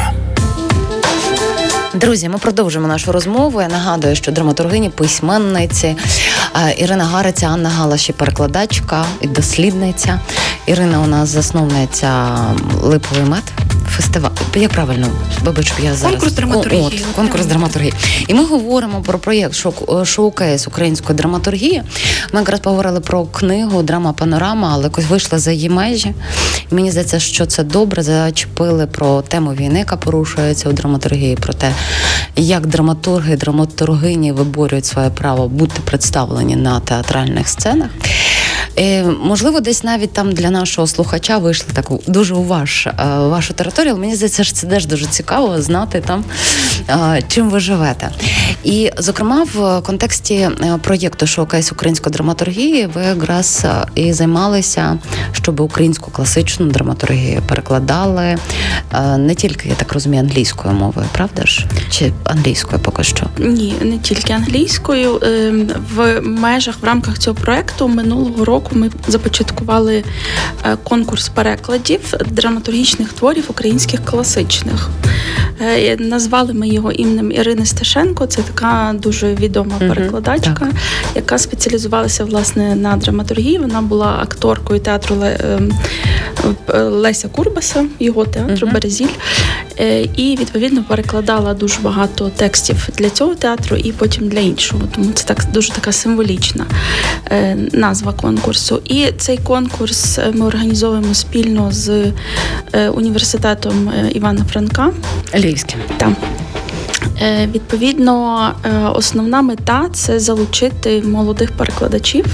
[1.96, 3.62] Друзі, ми продовжимо нашу розмову.
[3.62, 10.20] Я нагадую, що драматургині, письменниці е, Ірина Гариця, Анна Галаші, перекладачка і дослідниця.
[10.66, 12.38] Ірина у нас засновниця
[12.82, 13.65] Липовий мед.
[13.96, 15.08] Фестиваль, як правильно,
[15.44, 16.82] вибач, я зараз Конкурс драматургії.
[17.10, 17.94] От, конкурс драматургії.
[18.28, 21.84] І ми говоримо про проєкт шоу- шоукейс української драматургії.
[22.34, 26.14] Ми якраз поговорили про книгу Драма Панорама, але якось вийшли за її межі.
[26.72, 28.04] І мені здається, що це добре.
[28.04, 31.72] Зачепили про тему війни, яка порушується у драматургії, про те,
[32.36, 37.90] як драматурги і драматургині виборюють своє право бути представлені на театральних сценах.
[38.80, 43.54] Е, можливо, десь навіть там для нашого слухача вийшли таку дуже у ваш, е, вашу
[43.54, 43.92] територію.
[43.92, 46.24] але Мені здається, що це теж дуже цікаво знати там,
[46.90, 48.10] е, чим ви живете.
[48.64, 50.50] І, зокрема, в контексті
[50.82, 54.98] проєкту Шоукейс української драматургії ви якраз і займалися,
[55.32, 58.38] щоб українську класичну драматургію перекладали
[59.18, 61.66] не тільки, я так розумію, англійською мовою, правда ж?
[61.90, 63.26] Чи англійською поки що?
[63.38, 65.20] Ні, не тільки англійською.
[65.24, 70.04] Ем, В межах в рамках цього проекту минулого року ми започаткували
[70.66, 74.90] е, конкурс перекладів драматургічних творів українських класичних.
[75.62, 78.26] Е, Назвали ми його іменем Ірини Сташенко.
[78.26, 80.68] Це така дуже відома перекладачка,
[81.16, 83.58] яка спеціалізувалася власне на драматургії.
[83.58, 85.60] Вона була акторкою театру е,
[86.74, 88.74] Леся Курбаса, його театру Мгм.
[88.74, 89.08] Березіль.
[89.80, 94.82] Е, І відповідно перекладала дуже багато текстів для цього театру і потім для іншого.
[94.96, 96.66] Тому це так дуже така символічна
[97.32, 98.82] е, назва конкурсу.
[98.86, 102.12] І цей конкурс е, ми організовуємо спільно з
[102.94, 104.92] університетом Івана Франка.
[105.36, 105.80] Львівським.
[105.98, 106.16] Там.
[107.22, 108.52] Е, Відповідно,
[108.96, 112.26] основна мета це залучити молодих перекладачів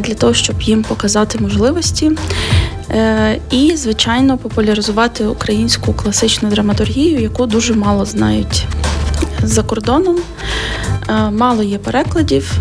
[0.00, 2.10] для того, щоб їм показати можливості.
[2.90, 8.66] Е, І, звичайно, популяризувати українську класичну драматургію, яку дуже мало знають
[9.42, 10.16] за кордоном.
[11.08, 12.58] Е, Мало є перекладів.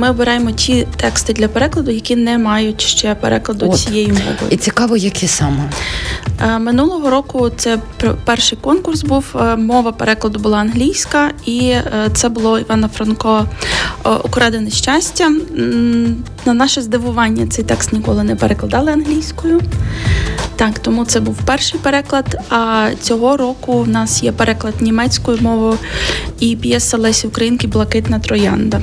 [0.00, 3.78] Ми обираємо ті тексти для перекладу, які не мають ще перекладу От.
[3.78, 4.36] цією мовою.
[4.50, 5.70] І цікаво, які саме.
[6.42, 7.78] Е, Минулого року це
[8.24, 9.24] перший конкурс був.
[9.40, 11.84] е, Мова перекладу була англійська, і е,
[12.14, 13.46] це було Івана Франко
[14.24, 15.30] Украдене щастя.
[16.46, 19.60] На наше здивування цей текст ніколи не перекладали англійською.
[20.56, 22.36] Так, тому це був перший переклад.
[22.50, 25.78] А цього року в нас є переклад німецькою мовою
[26.40, 28.80] і п'єса Лесі Українки Блакитна троянда.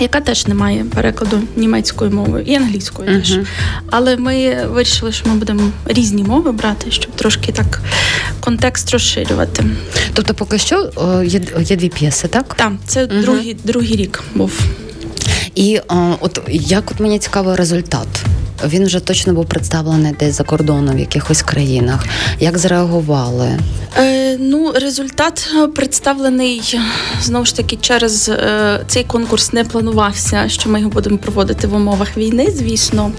[0.00, 3.38] Яка теж не має перекладу німецькою мовою і англійською теж.
[3.90, 7.80] Але ми вирішили, що ми будемо різні мови брати, щоб трошки так
[8.40, 9.64] контекст розширювати.
[10.14, 12.54] Тобто, поки що о, є, є дві п'єси, так?
[12.54, 13.22] Так, це Мгм.
[13.22, 14.60] другий, другий рік був.
[15.54, 18.08] І о, от як от мені цікавий результат.
[18.64, 22.04] Він вже точно був представлений десь за кордоном в якихось країнах.
[22.40, 23.58] Як зреагували?
[23.98, 26.78] Е, ну, результат е, представлений
[27.22, 31.74] знову ж таки через е, цей конкурс не планувався, що ми його будемо проводити в
[31.74, 33.12] умовах війни, звісно.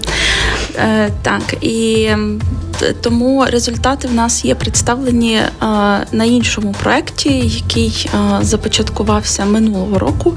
[0.76, 2.08] Е, так, і
[3.00, 5.46] тому результати в нас є представлені е,
[6.12, 10.34] на іншому проєкті, який е, започаткувався минулого року.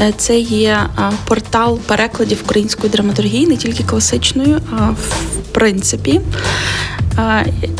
[0.00, 0.78] Е, це є
[1.24, 6.20] портал перекладів української драматургії, не тільки класичною, а в принципі.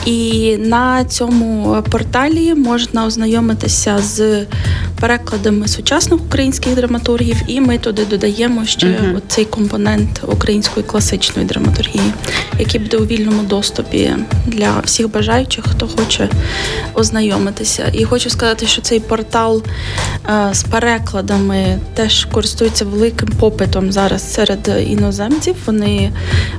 [0.04, 4.46] І на цьому порталі можна ознайомитися з
[5.00, 9.20] перекладами сучасних українських драматургів, і ми туди додаємо ще Мгм.
[9.28, 12.12] цей компонент української класичної драматургії,
[12.58, 13.95] який буде у вільному доступі
[14.46, 16.28] для всіх бажаючих, хто хоче
[16.94, 17.90] ознайомитися.
[17.92, 19.62] І хочу сказати, що цей портал
[20.28, 25.56] е, з перекладами теж користується великим попитом зараз серед іноземців.
[25.66, 26.12] Вони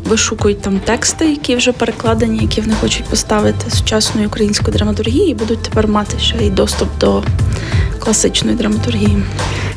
[0.05, 5.61] вишукують там тексти, які вже перекладені, які вони хочуть поставити сучасної української драматургії, і будуть
[5.61, 7.23] тепер мати ще й доступ до
[7.97, 9.17] класичної драматургії.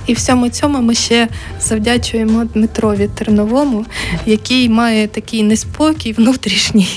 [0.06, 1.28] І всьому цьому ми ще
[1.60, 3.86] завдячуємо Дмитрові Терновому,
[4.26, 6.88] який має такий неспокій внутрішній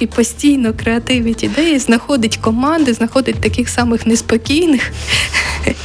[0.00, 4.92] і постійно креативить ідеї, знаходить команди, знаходить таких самих неспокійних,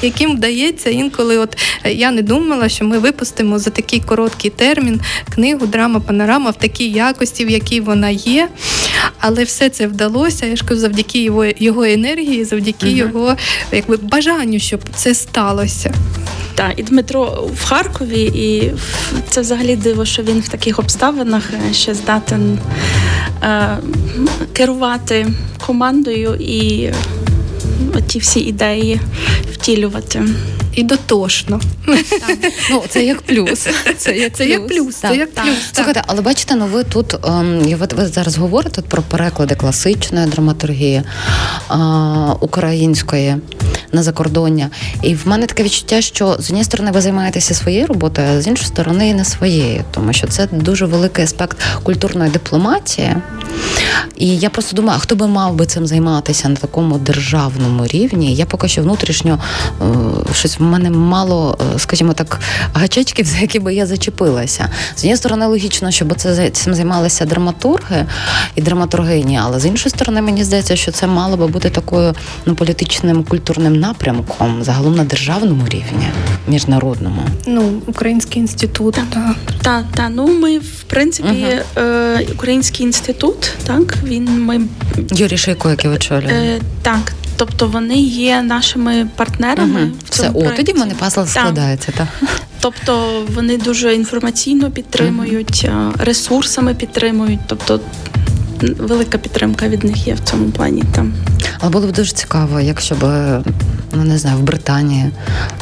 [0.02, 1.38] яким вдається інколи.
[1.38, 5.02] От е, я не думала, що ми випустимо за такий короткий термін
[5.36, 8.50] книгу Драма Панорама в такій якості, в якій вона є.
[9.20, 10.46] Але все це вдалося.
[10.46, 12.98] Я ж кажу, завдяки його, його енергії, завдяки Мгм.
[12.98, 13.36] його
[13.72, 15.94] якби бажанню, щоб це сталося.
[16.56, 18.72] Так, і Дмитро в Харкові, і
[19.30, 22.60] це взагалі диво, що він в таких обставинах е, ще здатен
[23.44, 23.78] е,
[24.54, 25.28] керувати
[25.66, 26.90] командою і
[28.08, 29.00] ті всі ідеї
[29.54, 30.24] втілювати.
[30.76, 31.60] І дотошно.
[32.72, 33.68] Ну, це як плюс.
[33.98, 35.12] Це як Це як плюс, Так.
[35.12, 35.46] це як плюс.
[35.46, 35.56] так.
[35.76, 41.04] Слухайте, але бачите, ну ви тут ем, от ви зараз говорите про переклади класичної драматургії
[41.68, 43.36] а, української.
[43.92, 44.70] на закордоння.
[45.02, 48.48] І в мене таке відчуття, що з однієї сторони ви займаєтеся своєю роботою, а з
[48.48, 53.16] іншої сторони не своєю, тому що це дуже великий аспект культурної дипломатії.
[54.18, 58.36] І я просто думаю, а хто би мав би цим займатися на такому державному рівні?
[58.36, 59.40] Я поки що внутрішньо
[59.82, 59.86] е,
[60.34, 62.40] щось в мене мало, е, скажімо так,
[62.74, 64.70] гачечків, за які би я зачепилася.
[64.96, 68.06] З однієї сторони, логічно, щоб це цим займалися драматурги
[68.56, 72.14] і драматургині, але з іншої сторони, мені здається, що це мало би бути такою
[72.46, 76.08] ну, політичним культурним напрямком, загалом на державному рівні,
[76.48, 77.22] міжнародному.
[77.48, 78.96] Ну, Український інститут.
[79.14, 79.86] Так, так.
[79.96, 81.86] Та, ну ми в принципі угу.
[81.86, 84.62] е, Український інститут, так він ми
[85.12, 86.32] Юрій Шейко, який очолює.
[86.32, 89.84] Е, Так, тобто вони є нашими партнерами.
[89.84, 89.92] Угу.
[90.06, 91.92] в цьому Все, о, тоді в мене пазл складається.
[91.92, 92.08] так.
[92.60, 95.94] Тобто вони дуже інформаційно підтримують, угу.
[96.00, 97.40] ресурсами підтримують.
[97.48, 97.80] Тобто
[98.62, 100.84] велика підтримка від них є в цьому плані.
[100.92, 101.14] Там.
[101.60, 103.04] Але було б дуже цікаво, якщо б
[103.96, 105.12] ну не знаю, в Британії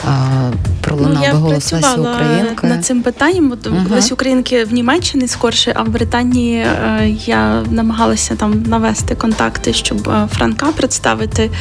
[0.08, 2.68] а, пролунав ну, би голос Лесі Українки.
[2.68, 3.50] над цим питанням.
[3.50, 9.16] Бо uh Лесі Українки в Німеччині скорше, а в Британії е, я намагалася там навести
[9.16, 11.52] контакти, щоб е, Франка представити.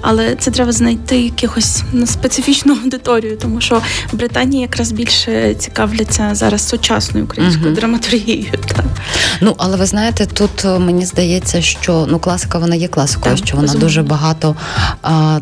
[0.00, 6.30] Але це треба знайти якихось ну, специфічну аудиторію, тому що в Британії якраз більше цікавляться
[6.32, 8.52] зараз сучасною українською uh драматургією.
[8.66, 8.84] Так.
[9.40, 13.46] Ну але ви знаєте, тут е, мені здається, що ну класика вона є класикою, так,
[13.46, 13.86] що вона розумію.
[13.86, 14.56] дуже багато
[15.02, 15.40] а,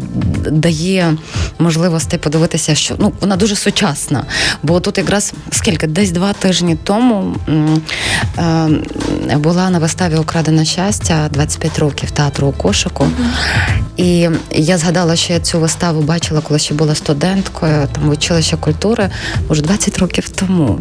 [0.60, 1.16] дає
[1.58, 4.24] можливості подивитися, що ну вона дуже сучасна.
[4.62, 11.78] Бо тут якраз скільки десь два тижні тому е, була на виставі Украдене щастя 25
[11.78, 13.04] років театру у кошику.
[13.04, 13.78] Mm-hmm.
[13.96, 18.56] І я згадала, що я цю виставу бачила, коли ще була студенткою там в училища
[18.56, 19.10] культури,
[19.48, 20.80] може 20 років тому.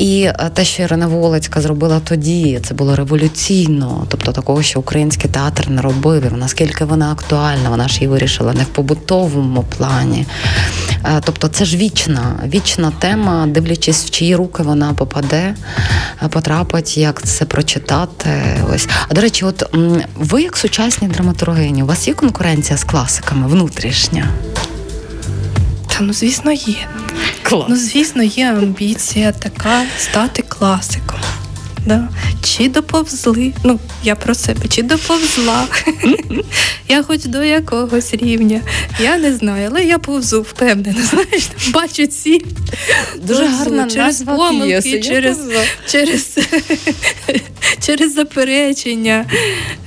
[0.00, 5.30] І е, те, що Ірина Волицька зробила тоді, це було революційно, тобто такого, що український
[5.30, 6.24] театр не робив.
[6.34, 10.26] І наскільки вона актуальна, вона ж її вирішила не в побутовому плані.
[11.04, 15.54] Е, тобто, це ж вічна, вічна тема, дивлячись, в чиї руки вона попаде,
[16.22, 18.30] е, потрапить, як це прочитати.
[18.74, 18.88] Ось.
[19.08, 19.62] А до речі, от
[20.16, 24.28] ви, як сучасні драматургині, у вас є конкуренція з класиками внутрішня?
[26.00, 26.88] Та ну, звісно, є.
[27.42, 27.66] Клас.
[27.68, 31.20] Ну, звісно, є амбіція така стати класиком.
[31.86, 32.08] Да.
[32.42, 33.52] Чи доповзли?
[33.64, 35.66] Ну, я про себе, чи доповзла.
[36.88, 38.60] я хоч до якогось рівня.
[39.02, 41.02] Я не знаю, але я повзу, впевнена.
[41.02, 42.44] Знаєш, бачу ці
[43.22, 45.38] дуже гарна через помилки, через
[45.86, 46.38] через,
[47.80, 49.24] через заперечення,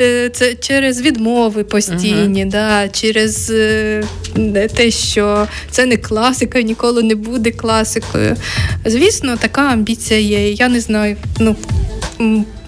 [0.02, 4.04] е, це через відмови постійні, да, через е,
[4.76, 8.36] те, що це не класика, ніколи не буде класикою.
[8.86, 10.52] Звісно, така амбіція є.
[10.52, 11.56] Я не знаю, ну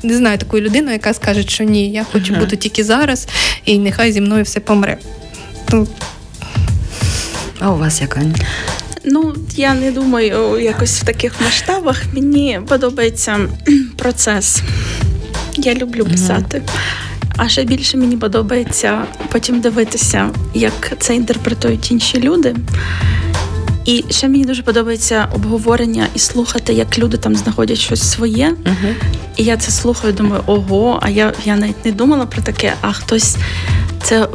[0.03, 2.43] не знаю такої людини, яка скаже, що ні, я хочу ага.
[2.43, 3.27] бути тільки зараз,
[3.65, 4.97] і нехай зі мною все помре.
[5.71, 5.87] Ну,
[7.59, 8.21] А у вас яка?
[9.05, 12.03] Ну, я не думаю якось в таких масштабах.
[12.13, 13.39] Мені подобається
[13.97, 14.61] процес.
[15.57, 16.61] Я люблю писати.
[17.37, 22.55] А ще більше мені подобається потім дивитися, як це інтерпретують інші люди.
[23.85, 28.49] І ще мені дуже подобається обговорення і слухати, як люди там знаходять щось своє.
[28.49, 28.95] Uh-huh.
[29.37, 32.91] І я це слухаю, думаю, ого, а я я навіть не думала про таке, а
[32.91, 33.37] хтось
[34.03, 34.27] це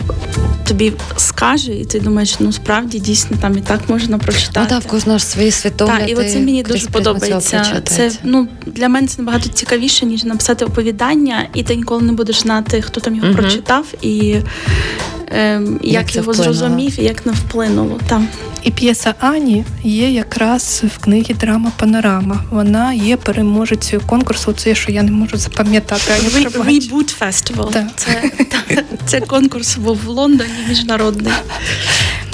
[0.68, 4.74] тобі скаже, і ти думаєш, ну справді дійсно там і так можна прочитати.
[4.74, 6.00] Ну так, в кожного ж свої світогляди.
[6.00, 7.82] Так, і оце мені дуже подобається.
[7.84, 12.40] Це ну для мене це набагато цікавіше, ніж написати оповідання, і ти ніколи не будеш
[12.40, 13.36] знати, хто там його uh-huh.
[13.36, 14.36] прочитав і
[15.30, 16.54] як, як його вплинуло?
[16.54, 18.00] зрозумів і як не вплинуло.
[18.06, 18.28] Там.
[18.62, 22.44] І п'єса Ані є якраз в книгі Драма Панорама.
[22.50, 24.52] Вона є переможецею конкурсу.
[24.52, 26.12] Це що я не можу запам'ятати.
[26.12, 27.70] Reboot Festival.
[27.72, 27.86] Так.
[27.96, 28.32] Це,
[29.06, 31.32] це конкурс був в Лондоні міжнародний.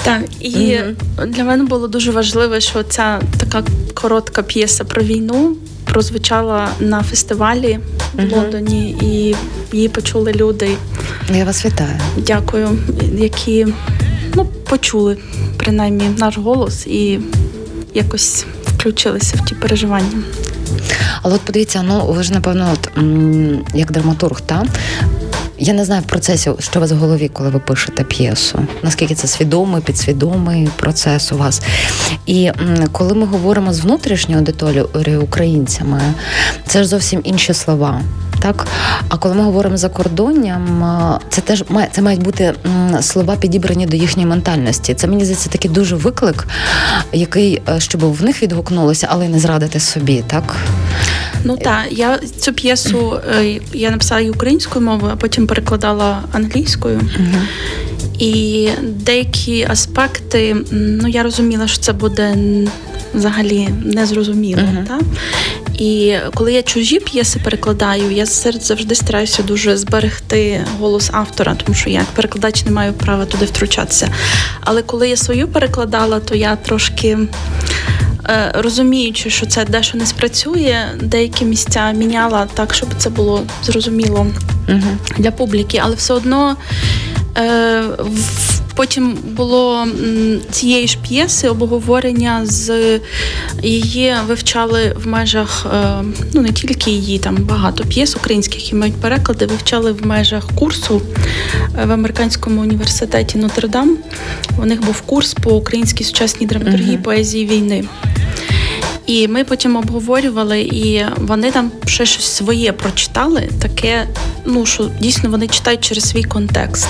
[0.03, 0.95] Так, і mm
[1.27, 5.55] для мене було дуже важливо, що ця така коротка п'єса про війну
[5.91, 7.79] прозвучала на фестивалі
[8.13, 9.35] в Лондоні, і
[9.75, 10.69] її почули люди.
[11.33, 11.99] Я вас вітаю.
[12.17, 12.79] Дякую,
[13.13, 13.67] які
[14.35, 15.17] ну, почули
[15.57, 17.19] принаймні наш голос і
[17.93, 20.23] якось включилися в ті переживання.
[21.21, 22.89] Але от подивіться, ну ви ж напевно, от
[23.73, 24.63] як драматург, та
[25.59, 28.59] я не знаю в процесі, що у вас в голові, коли ви пишете п'єсу.
[28.83, 31.61] Наскільки це свідомий, підсвідомий процес у вас?
[32.25, 32.51] І
[32.91, 36.01] коли ми говоримо з внутрішньою аудиторією українцями,
[36.65, 38.01] це ж зовсім інші слова.
[38.39, 38.67] Так,
[39.09, 40.83] а коли ми говоримо за кордонням,
[41.29, 42.53] це теж має це мають бути
[43.01, 44.93] слова підібрані до їхньої ментальності.
[44.93, 46.47] Це мені здається такий дуже виклик,
[47.13, 50.55] який е, щоб в них відгукнулося, але не зрадити собі, так.
[51.43, 57.01] Ну так, я цю п'єсу е, я написала і українською мовою, а потім перекладала англійською.
[58.19, 62.35] І деякі аспекти, ну я розуміла, що це буде
[63.13, 64.61] взагалі незрозуміло.
[64.61, 65.01] Uh-huh.
[65.77, 71.89] І коли я чужі п'єси перекладаю, я завжди стараюся дуже зберегти голос автора, тому що
[71.89, 74.09] я як перекладач не маю права туди втручатися.
[74.61, 77.17] Але коли я свою перекладала, то я трошки.
[78.29, 84.27] Е, розуміючи, що це дещо не спрацює, деякі місця міняла так, щоб це було зрозуміло
[84.67, 84.83] uh
[85.17, 86.55] для публіки, але все одно
[87.37, 87.83] е,
[88.77, 89.87] Потім було
[90.51, 92.99] цієї ж п'єси обговорення з
[93.63, 96.03] її вивчали в межах, е,
[96.33, 101.01] ну не тільки її, там багато п'єс українських, які мають переклади, вивчали в межах курсу
[101.81, 103.89] е, в американському університеті Нотр-Дам.
[104.61, 107.01] У них був курс по українській сучасній драматургії uh-huh.
[107.01, 107.83] поезії війни.
[109.05, 114.07] І ми потім обговорювали, і вони там ще щось своє прочитали, таке,
[114.45, 116.89] ну що дійсно вони читають через свій контекст.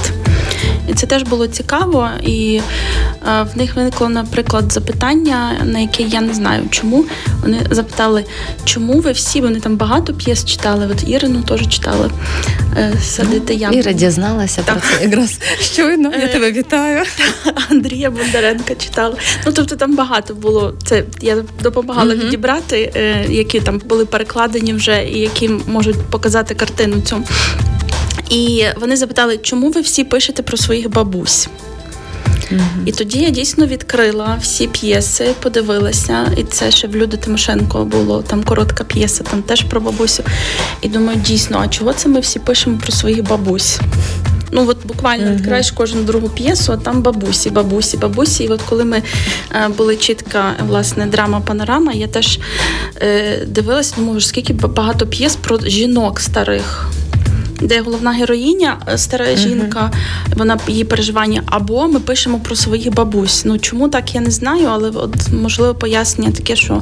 [0.88, 2.10] І це теж було цікаво.
[2.24, 2.62] І
[3.28, 7.06] е, в них виникло, наприклад, запитання, на яке я не знаю, чому.
[7.42, 8.26] Вони запитали,
[8.66, 12.10] чому ви всі, вони там багато п'єс читали, от Ірину теж читали.
[12.78, 13.70] Е, Садити я.
[13.70, 16.12] Іра дізналася про це якраз щойно.
[16.22, 17.04] Я тебе вітаю.
[17.70, 19.16] Андрія Бондаренка читала.
[19.46, 20.74] Ну тобто там багато було.
[20.86, 22.28] Це я допомагала mm-hmm.
[22.28, 27.24] відібрати, е, які там були перекладені вже і які можуть показати картину цю.
[28.30, 31.48] І вони запитали, чому ви всі пишете про своїх бабусь?
[32.52, 32.86] Mm-hmm.
[32.86, 38.22] І тоді я дійсно відкрила всі п'єси, подивилася, і це ще в Люди Тимошенко було
[38.22, 40.24] там коротка п'єса, там теж про бабусю.
[40.82, 43.80] І думаю, дійсно, а чого це ми всі пишемо про своїх бабусь?
[44.52, 45.36] Ну от буквально mm-hmm.
[45.36, 48.44] відкриваєш кожну другу п'єсу, а там бабусі, бабусі, бабусі.
[48.44, 49.02] І от коли ми
[49.56, 52.40] е, були чітка власне драма панорама, я теж
[53.02, 56.90] е, дивилася, думаю, скільки багато п'єс про жінок старих
[57.62, 59.38] де головна героїня, е, стара uh-huh.
[59.38, 59.92] жінка,
[60.36, 63.46] вона її переживання, або ми пишемо про своїх бабусь.
[63.46, 66.82] Ну чому так я не знаю, але от можливо пояснення таке, що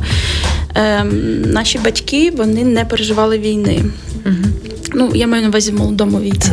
[0.76, 1.04] е,
[1.46, 3.86] наші батьки вони не переживали війни.
[4.26, 4.46] Uh-huh.
[4.94, 6.52] Ну, я маю на увазі в молодому віці.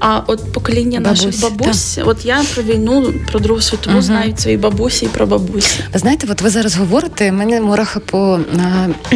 [0.00, 2.02] А от покоління бабусь, наших бабусь, та.
[2.02, 4.02] от я про війну, про Другу світову uh-huh.
[4.02, 5.80] знаю свої бабусі і про бабусі.
[5.92, 8.40] Ви знаєте, от ви зараз говорите, мене мурахи по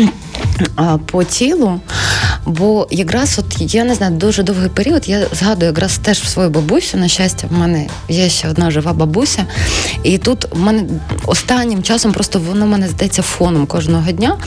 [1.06, 1.80] по тілу.
[2.50, 5.08] Бо якраз от я не знаю, дуже довгий період.
[5.08, 6.96] Я згадую якраз теж свою бабусю.
[6.96, 9.46] На щастя, в мене є ще одна жива бабуся.
[10.02, 10.84] І тут в мене
[11.26, 14.38] останнім часом просто воно мене здається фоном кожного дня.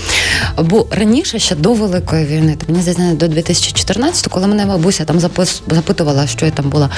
[0.57, 5.19] Бо раніше ще до Великої війни, мені здається, до 2014, коли мене бабуся там
[5.67, 6.89] запитувала, що я там була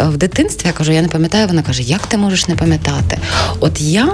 [0.00, 1.46] е, в дитинстві, я кажу, я не пам'ятаю.
[1.46, 3.18] Вона каже, як ти можеш не пам'ятати?
[3.60, 4.08] От я,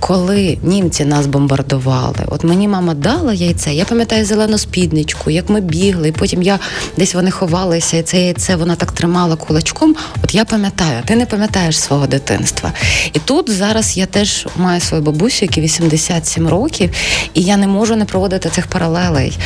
[0.00, 5.60] коли німці нас бомбардували, от мені мама дала яйце, я пам'ятаю зелену спідничку, як ми
[5.66, 6.58] бігли, і потім я
[6.96, 9.96] десь вони ховалися, і це яйце вона так тримала кулачком.
[10.24, 12.72] От я пам'ятаю, ти не пам'ятаєш свого дитинства.
[13.12, 16.90] І тут зараз я теж маю свою бабусю, які 87 років,
[17.34, 19.38] і я не можу не проводити цих паралелей.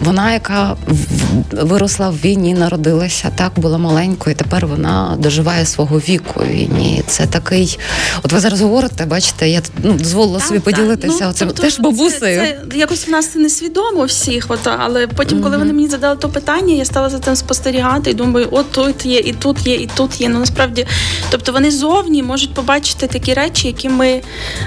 [0.00, 0.76] Вона, яка
[1.50, 7.02] виросла в війні, народилася, так була маленькою, і тепер вона доживає свого віку в війні.
[7.06, 7.78] Це такий,
[8.22, 10.64] от ви зараз говорите, бачите, я ну, дозволила собі так.
[10.64, 11.18] поділитися.
[11.20, 12.40] Ну, Оце тобто, теж бабусею.
[12.40, 15.58] Це, це якось в нас це не свідомо всіх, от, але потім, коли mm-hmm.
[15.58, 19.18] вони мені задали то питання, я стала за цим спостерігати і думаю, от тут є,
[19.18, 20.28] і тут є, і тут є.
[20.28, 20.86] Ну насправді,
[21.30, 24.22] тобто вони зовні можуть побачити такі речі, які ми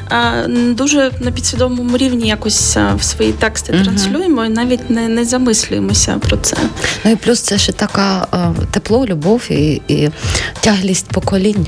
[0.09, 3.83] а, дуже на підсвідомому рівні якось в свої тексти mm-hmm.
[3.83, 6.57] транслюємо, і навіть не не замислюємося про це.
[7.05, 10.09] Ну і плюс це ще така а, тепло, любов і, і
[10.61, 11.67] тяглість поколінь.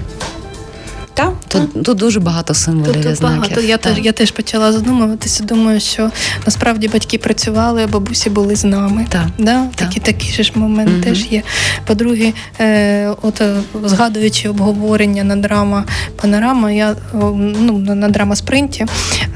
[1.19, 1.79] Так, Тут та.
[1.81, 3.03] тут дуже багато символів.
[3.03, 3.61] Тут, багато.
[3.61, 5.43] Я теж я теж почала задумуватися.
[5.43, 6.11] Думаю, що
[6.45, 9.05] насправді батьки працювали, бабусі були з нами.
[9.09, 9.29] Та.
[9.37, 9.65] Да?
[9.75, 11.03] Такі такі ж момент угу.
[11.03, 11.43] теж є.
[11.85, 15.85] По-друге, е, от е, згадуючи обговорення на драма
[16.21, 18.85] панорама, я ну на драма спринті,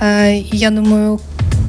[0.01, 1.19] е, я думаю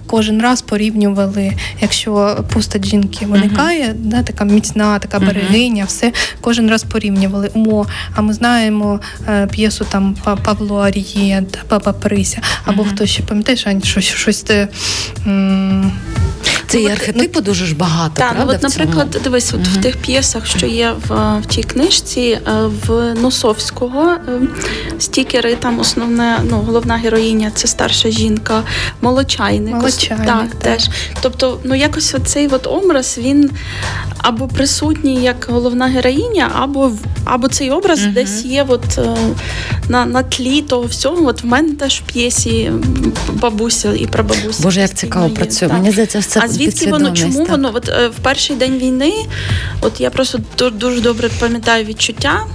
[0.07, 3.95] кожен раз порівнювали, якщо постать жінки виникає, uh-huh.
[3.95, 5.87] да, така міцна, така берегиня, uh-huh.
[5.87, 7.51] все кожен раз порівнювали.
[7.55, 7.87] Мо.
[8.15, 12.89] а ми знаємо е, п'єсу там Павло Аріє, Папа Прися, або uh-huh.
[12.95, 14.69] хто ще пам'ятаєш, Ань, щось щось те.
[15.27, 15.93] М-
[16.75, 18.15] це і архетипу ну, дуже ж багато.
[18.15, 19.79] Так, правда, от, наприклад, дивись, от mm-hmm.
[19.79, 22.41] в тих п'єсах, що є в в тій книжці, е,
[22.87, 24.41] в Носовського е,
[24.99, 28.63] стікери, там основне, ну, головна героїня це старша жінка,
[29.01, 29.75] молочайник.
[29.75, 30.61] Молочайник, так, так.
[30.61, 30.89] теж.
[31.21, 33.51] Тобто, ну якось оцей от образ він
[34.19, 36.93] або присутній як головна героїня, або
[37.25, 38.13] або цей образ mm-hmm.
[38.13, 39.17] десь є от, е,
[39.89, 41.27] на на тлі того всього.
[41.27, 42.71] От в мене теж в п'єсі
[43.33, 44.63] бабуся і прабабуся.
[44.63, 45.69] Боже, як цікаво працює.
[45.69, 47.13] Мені здається, це а звідки воно?
[47.13, 47.49] Чому так.
[47.49, 47.71] воно?
[47.75, 49.13] От е, в перший день війни,
[49.81, 50.41] от я просто
[50.73, 52.47] дуже добре пам'ятаю відчуття.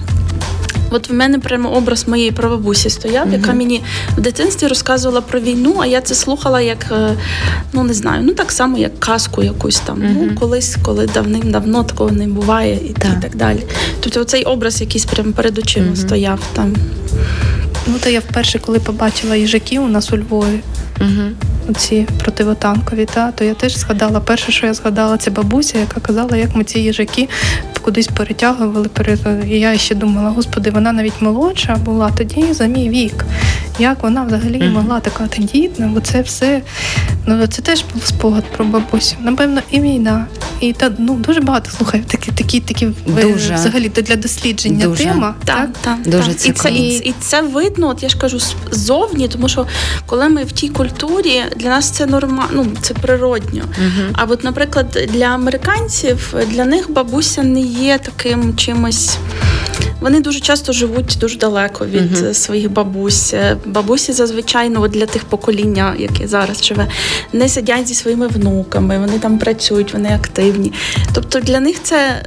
[0.91, 3.34] От в мене прямо образ моєї прабабусі стояв, mm-hmm.
[3.34, 3.82] яка мені
[4.18, 7.16] в дитинстві розказувала про війну, а я це слухала як, е,
[7.74, 9.97] ну не знаю, ну так само, як казку якусь там.
[9.97, 10.16] Mm-hmm.
[10.22, 13.64] Ну, колись, коли давним-давно такого не буває, і так, і так далі.
[13.99, 16.76] Тобто цей образ якийсь прямо перед очима стояв там.
[17.88, 20.60] Ну, то я вперше, коли побачила їжаків у нас у Львові,
[21.01, 21.30] угу.
[21.74, 26.38] Ці противотанкові, та, то я теж згадала, перше, що я згадала, це бабуся, яка казала,
[26.38, 27.30] як ми ці їжаки
[27.82, 28.89] кудись перетягували.
[29.49, 33.26] І я ще думала, господи, вона навіть молодша була тоді за мій вік.
[33.80, 36.61] Як вона взагалі могла така тендітна, бо це все
[37.26, 39.15] ну це теж був спогад про бабусю.
[39.20, 40.26] Напевно, і війна,
[40.59, 43.53] і та ну дуже багато слухай, такі такі такі дуже.
[43.53, 45.03] взагалі для дослідження дуже.
[45.03, 45.36] тема.
[45.45, 46.13] Так, так, так.
[46.13, 46.45] дуже так.
[46.45, 47.88] І це і, і це видно.
[47.88, 48.39] От я ж кажу
[48.72, 49.67] ззовні, тому що
[50.05, 53.64] коли ми в тій культурі, для нас це норма, ну це природньо.
[53.64, 54.10] Uh-huh.
[54.14, 59.18] А от, наприклад, для американців для них бабуся не є таким чимось.
[59.99, 62.33] Вони дуже часто живуть дуже далеко від uh-huh.
[62.33, 63.33] своїх бабусь.
[63.65, 66.87] Бабусі зазвичай ну, для тих покоління, яке зараз живе,
[67.33, 70.73] не сидять зі своїми внуками, вони там працюють, вони активні.
[71.13, 72.25] Тобто для них це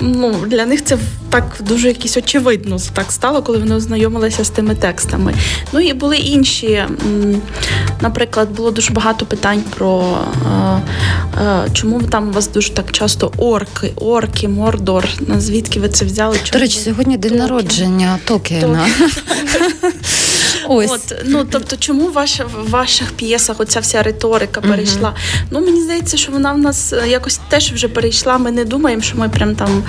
[0.00, 0.98] ну, для них це
[1.30, 5.34] так дуже якісь очевидно так стало, коли вони ознайомилися з тими текстами.
[5.72, 6.84] Ну і були інші.
[8.00, 10.18] Наприклад, було дуже багато питань про
[11.72, 15.08] чому там у вас дуже так часто орки, орки, мордор.
[15.38, 16.36] Звідки ви це взяли?
[16.36, 16.52] Чому?
[16.52, 18.86] До речі, сьогодні день народження Токіна.
[20.68, 20.90] Ось.
[20.90, 25.08] От, ну тобто, чому ваша в ваших п'єсах оця вся риторика перейшла?
[25.08, 28.38] uh Ну мені здається, що вона в нас е, якось теж вже перейшла.
[28.38, 29.84] Ми не думаємо, що ми прям там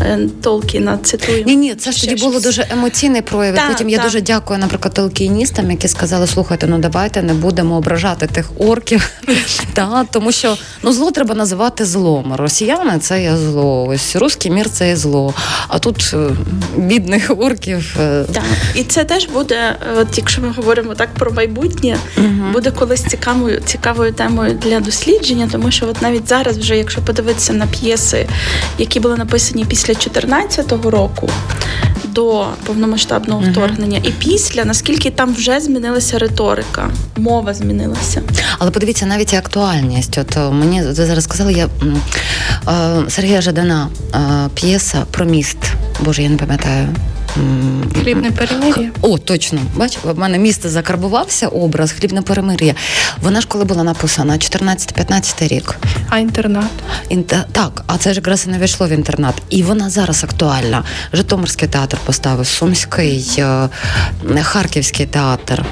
[0.00, 1.44] е, Толкіна цитуємо.
[1.46, 3.54] Ні, ні, це ж тоді було дуже емоційний прояв.
[3.54, 3.98] Так, Потім так.
[3.98, 9.10] я дуже дякую, наприклад, толкіністам, які сказали: слухайте, ну давайте не будемо ображати тих орків.
[9.74, 12.34] Та, тому що ну зло треба називати злом.
[12.36, 13.86] Росіяни це є зло.
[13.88, 15.34] Ось руський мір це є зло.
[15.68, 16.28] А тут е,
[16.76, 17.96] бідних орків.
[18.32, 23.02] Так, і це теж буде от якщо ми говоримо так про майбутнє, uh буде колись
[23.02, 28.26] цікавою цікавою темою для дослідження, тому що от навіть зараз, вже якщо подивитися на п'єси,
[28.78, 31.30] які були написані після 2014 року.
[32.04, 38.22] До повномасштабного uh вторгнення і після наскільки там вже змінилася риторика, мова змінилася.
[38.58, 40.18] Але подивіться навіть і актуальність.
[40.18, 41.68] От е, мені зараз сказали, я
[42.68, 44.18] е, Сергія Жадана е,
[44.54, 45.58] п'єса про міст.
[46.00, 46.88] Боже, я не пам'ятаю.
[48.02, 48.90] Хлібне перемир'я.
[49.02, 49.60] О, точно.
[49.74, 52.74] Бач, в мене місто закарбувався образ хлібне перемир'я.
[53.22, 55.76] Вона ж коли була написана 14-15 рік.
[56.08, 56.70] А інтернат?
[57.08, 57.44] Інter...
[57.52, 59.34] Так, а це ж якраз і не війшло в інтернат.
[59.50, 60.84] І вона зараз актуальна.
[61.12, 63.68] Житомирський театр поставив, Сумський, е,
[64.42, 65.64] Харківський театр.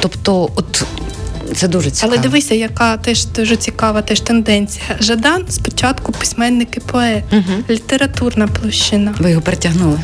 [0.00, 0.84] Тобто, от
[1.56, 2.12] це дуже цікаво.
[2.12, 4.84] Але дивися, яка теж дуже цікава теж тенденція.
[5.00, 7.62] Жадан спочатку письменники поет, угу.
[7.70, 9.14] літературна площина.
[9.18, 10.00] Ви його притягнули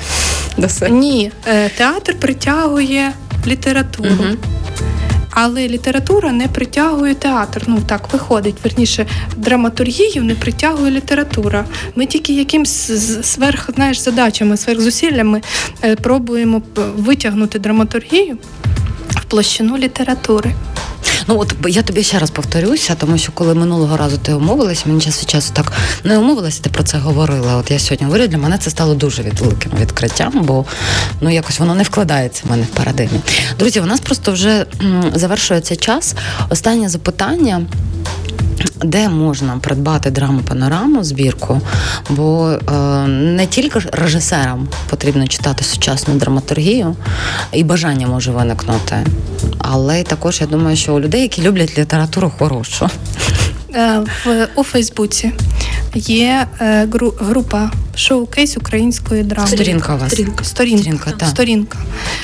[0.56, 0.90] до себе?
[0.90, 3.12] Ні, е, театр притягує
[3.46, 4.10] літературу.
[4.10, 4.36] Угу.
[5.36, 7.62] Але література не притягує театр.
[7.66, 8.54] Ну так виходить.
[8.64, 11.64] Верніше, драматургію не притягує література.
[11.94, 12.90] Ми тільки якимсь
[13.22, 15.42] сверх знаєш, задачами, сверхзусиллями
[15.84, 16.62] е, пробуємо
[16.96, 18.38] витягнути драматургію
[19.08, 20.54] в площину літератури.
[21.26, 25.00] Ну от я тобі ще раз повторюся, тому що коли минулого разу ти умовилась, мені
[25.00, 25.72] час від часу так
[26.04, 27.56] не умовилася, ти про це говорила.
[27.56, 30.64] От я сьогодні говорю, для мене це стало дуже великим відкриттям, бо
[31.20, 33.20] ну якось воно не вкладається в мене в парадигмі.
[33.58, 34.66] Друзі, у нас просто вже
[35.14, 36.14] завершується час.
[36.48, 37.66] Останнє запитання
[38.82, 41.60] де можна придбати драму панораму збірку,
[42.10, 42.72] бо е,
[43.08, 46.96] не тільки режисерам потрібно читати сучасну драматургію,
[47.52, 48.96] і бажання може виникнути,
[49.58, 52.90] але також я думаю, що у людей, які люблять літературу хорошу.
[53.74, 55.32] Е, в у Фейсбуці
[55.94, 59.48] є е, група шоу-кейс української драми.
[59.48, 60.12] Сторінка у вас.
[60.12, 60.44] Сторінка.
[60.44, 60.82] Сторінка.
[60.82, 61.28] Сторінка, так.
[61.28, 61.78] Сторінка.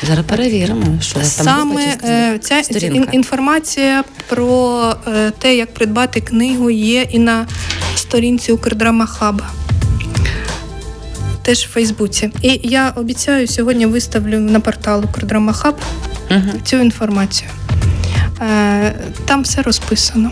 [0.09, 3.11] Зараз перевіримо, що там саме е, ця Сторінка.
[3.13, 4.95] інформація про
[5.39, 7.47] те, як придбати книгу, є і на
[7.95, 9.51] сторінці Укрдрама Хаба.
[11.43, 12.31] Теж в Фейсбуці.
[12.43, 15.77] І я обіцяю, сьогодні виставлю на портал Укрдрама Хаб
[16.31, 16.41] угу.
[16.65, 17.51] цю інформацію.
[19.27, 20.31] Там все розписано.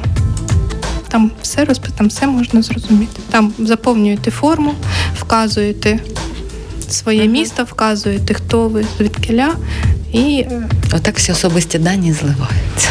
[1.08, 3.20] Там все розпис, там все можна зрозуміти.
[3.30, 4.74] Там заповнюєте форму,
[5.18, 6.00] вказуєте
[6.90, 7.28] своє uh-huh.
[7.28, 9.54] місто, вказуєте, хто ви, звідкиля,
[10.12, 12.88] і е, отак всі особисті дані зливаються.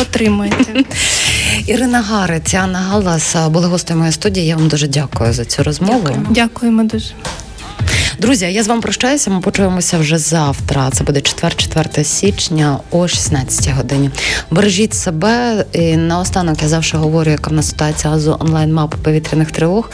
[0.00, 0.84] Отримуєте.
[1.66, 4.46] Ірина Гарець, Анна Галас були гостями моєї студії.
[4.46, 6.00] Я вам дуже дякую за цю розмову.
[6.00, 7.10] Дякуємо, Дякуємо дуже.
[8.20, 9.30] Друзі, я з вами прощаюся.
[9.30, 10.90] Ми почуємося вже завтра.
[10.90, 14.10] Це буде 4-4 січня о 16 годині.
[14.50, 15.64] Бережіть себе.
[15.72, 19.90] І наостанок я завжди говорю, яка в нас ситуація з онлайн мапи повітряних тривог.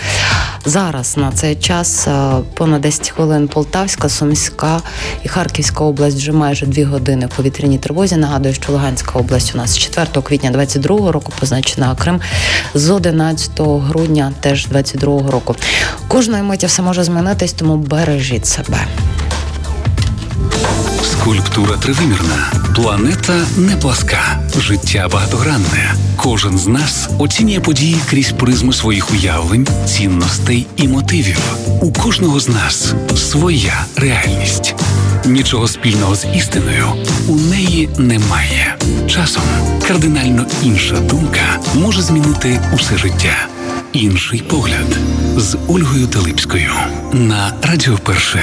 [0.65, 4.81] Зараз на цей час е, понад 10 хвилин Полтавська, Сумська
[5.23, 8.17] і Харківська область вже майже 2 години в повітряній тривозі.
[8.17, 12.21] Нагадую, що Луганська область у нас 4 квітня 22 року позначена, Крим
[12.75, 15.57] з 11 грудня теж 22 року.
[16.09, 18.16] Кожної миті все може змінитись, тому бережіть
[18.47, 18.87] себе.
[21.03, 22.53] Скульптура тривимірна.
[22.75, 24.41] Планета не пласка.
[24.59, 25.95] Життя багатогранне.
[26.17, 31.41] Кожен з нас оцінює події крізь призму своїх уявлень, цінностей і мотивів.
[31.81, 34.75] У кожного з нас своя реальність.
[35.25, 36.87] Нічого спільного з істиною
[37.29, 38.77] у неї немає.
[39.09, 39.43] Часом
[39.89, 43.56] кардинально інша думка може змінити усе життя.
[43.93, 44.99] Інший погляд
[45.37, 46.71] з Ольгою Талипською
[47.13, 48.41] на Радіо Перше.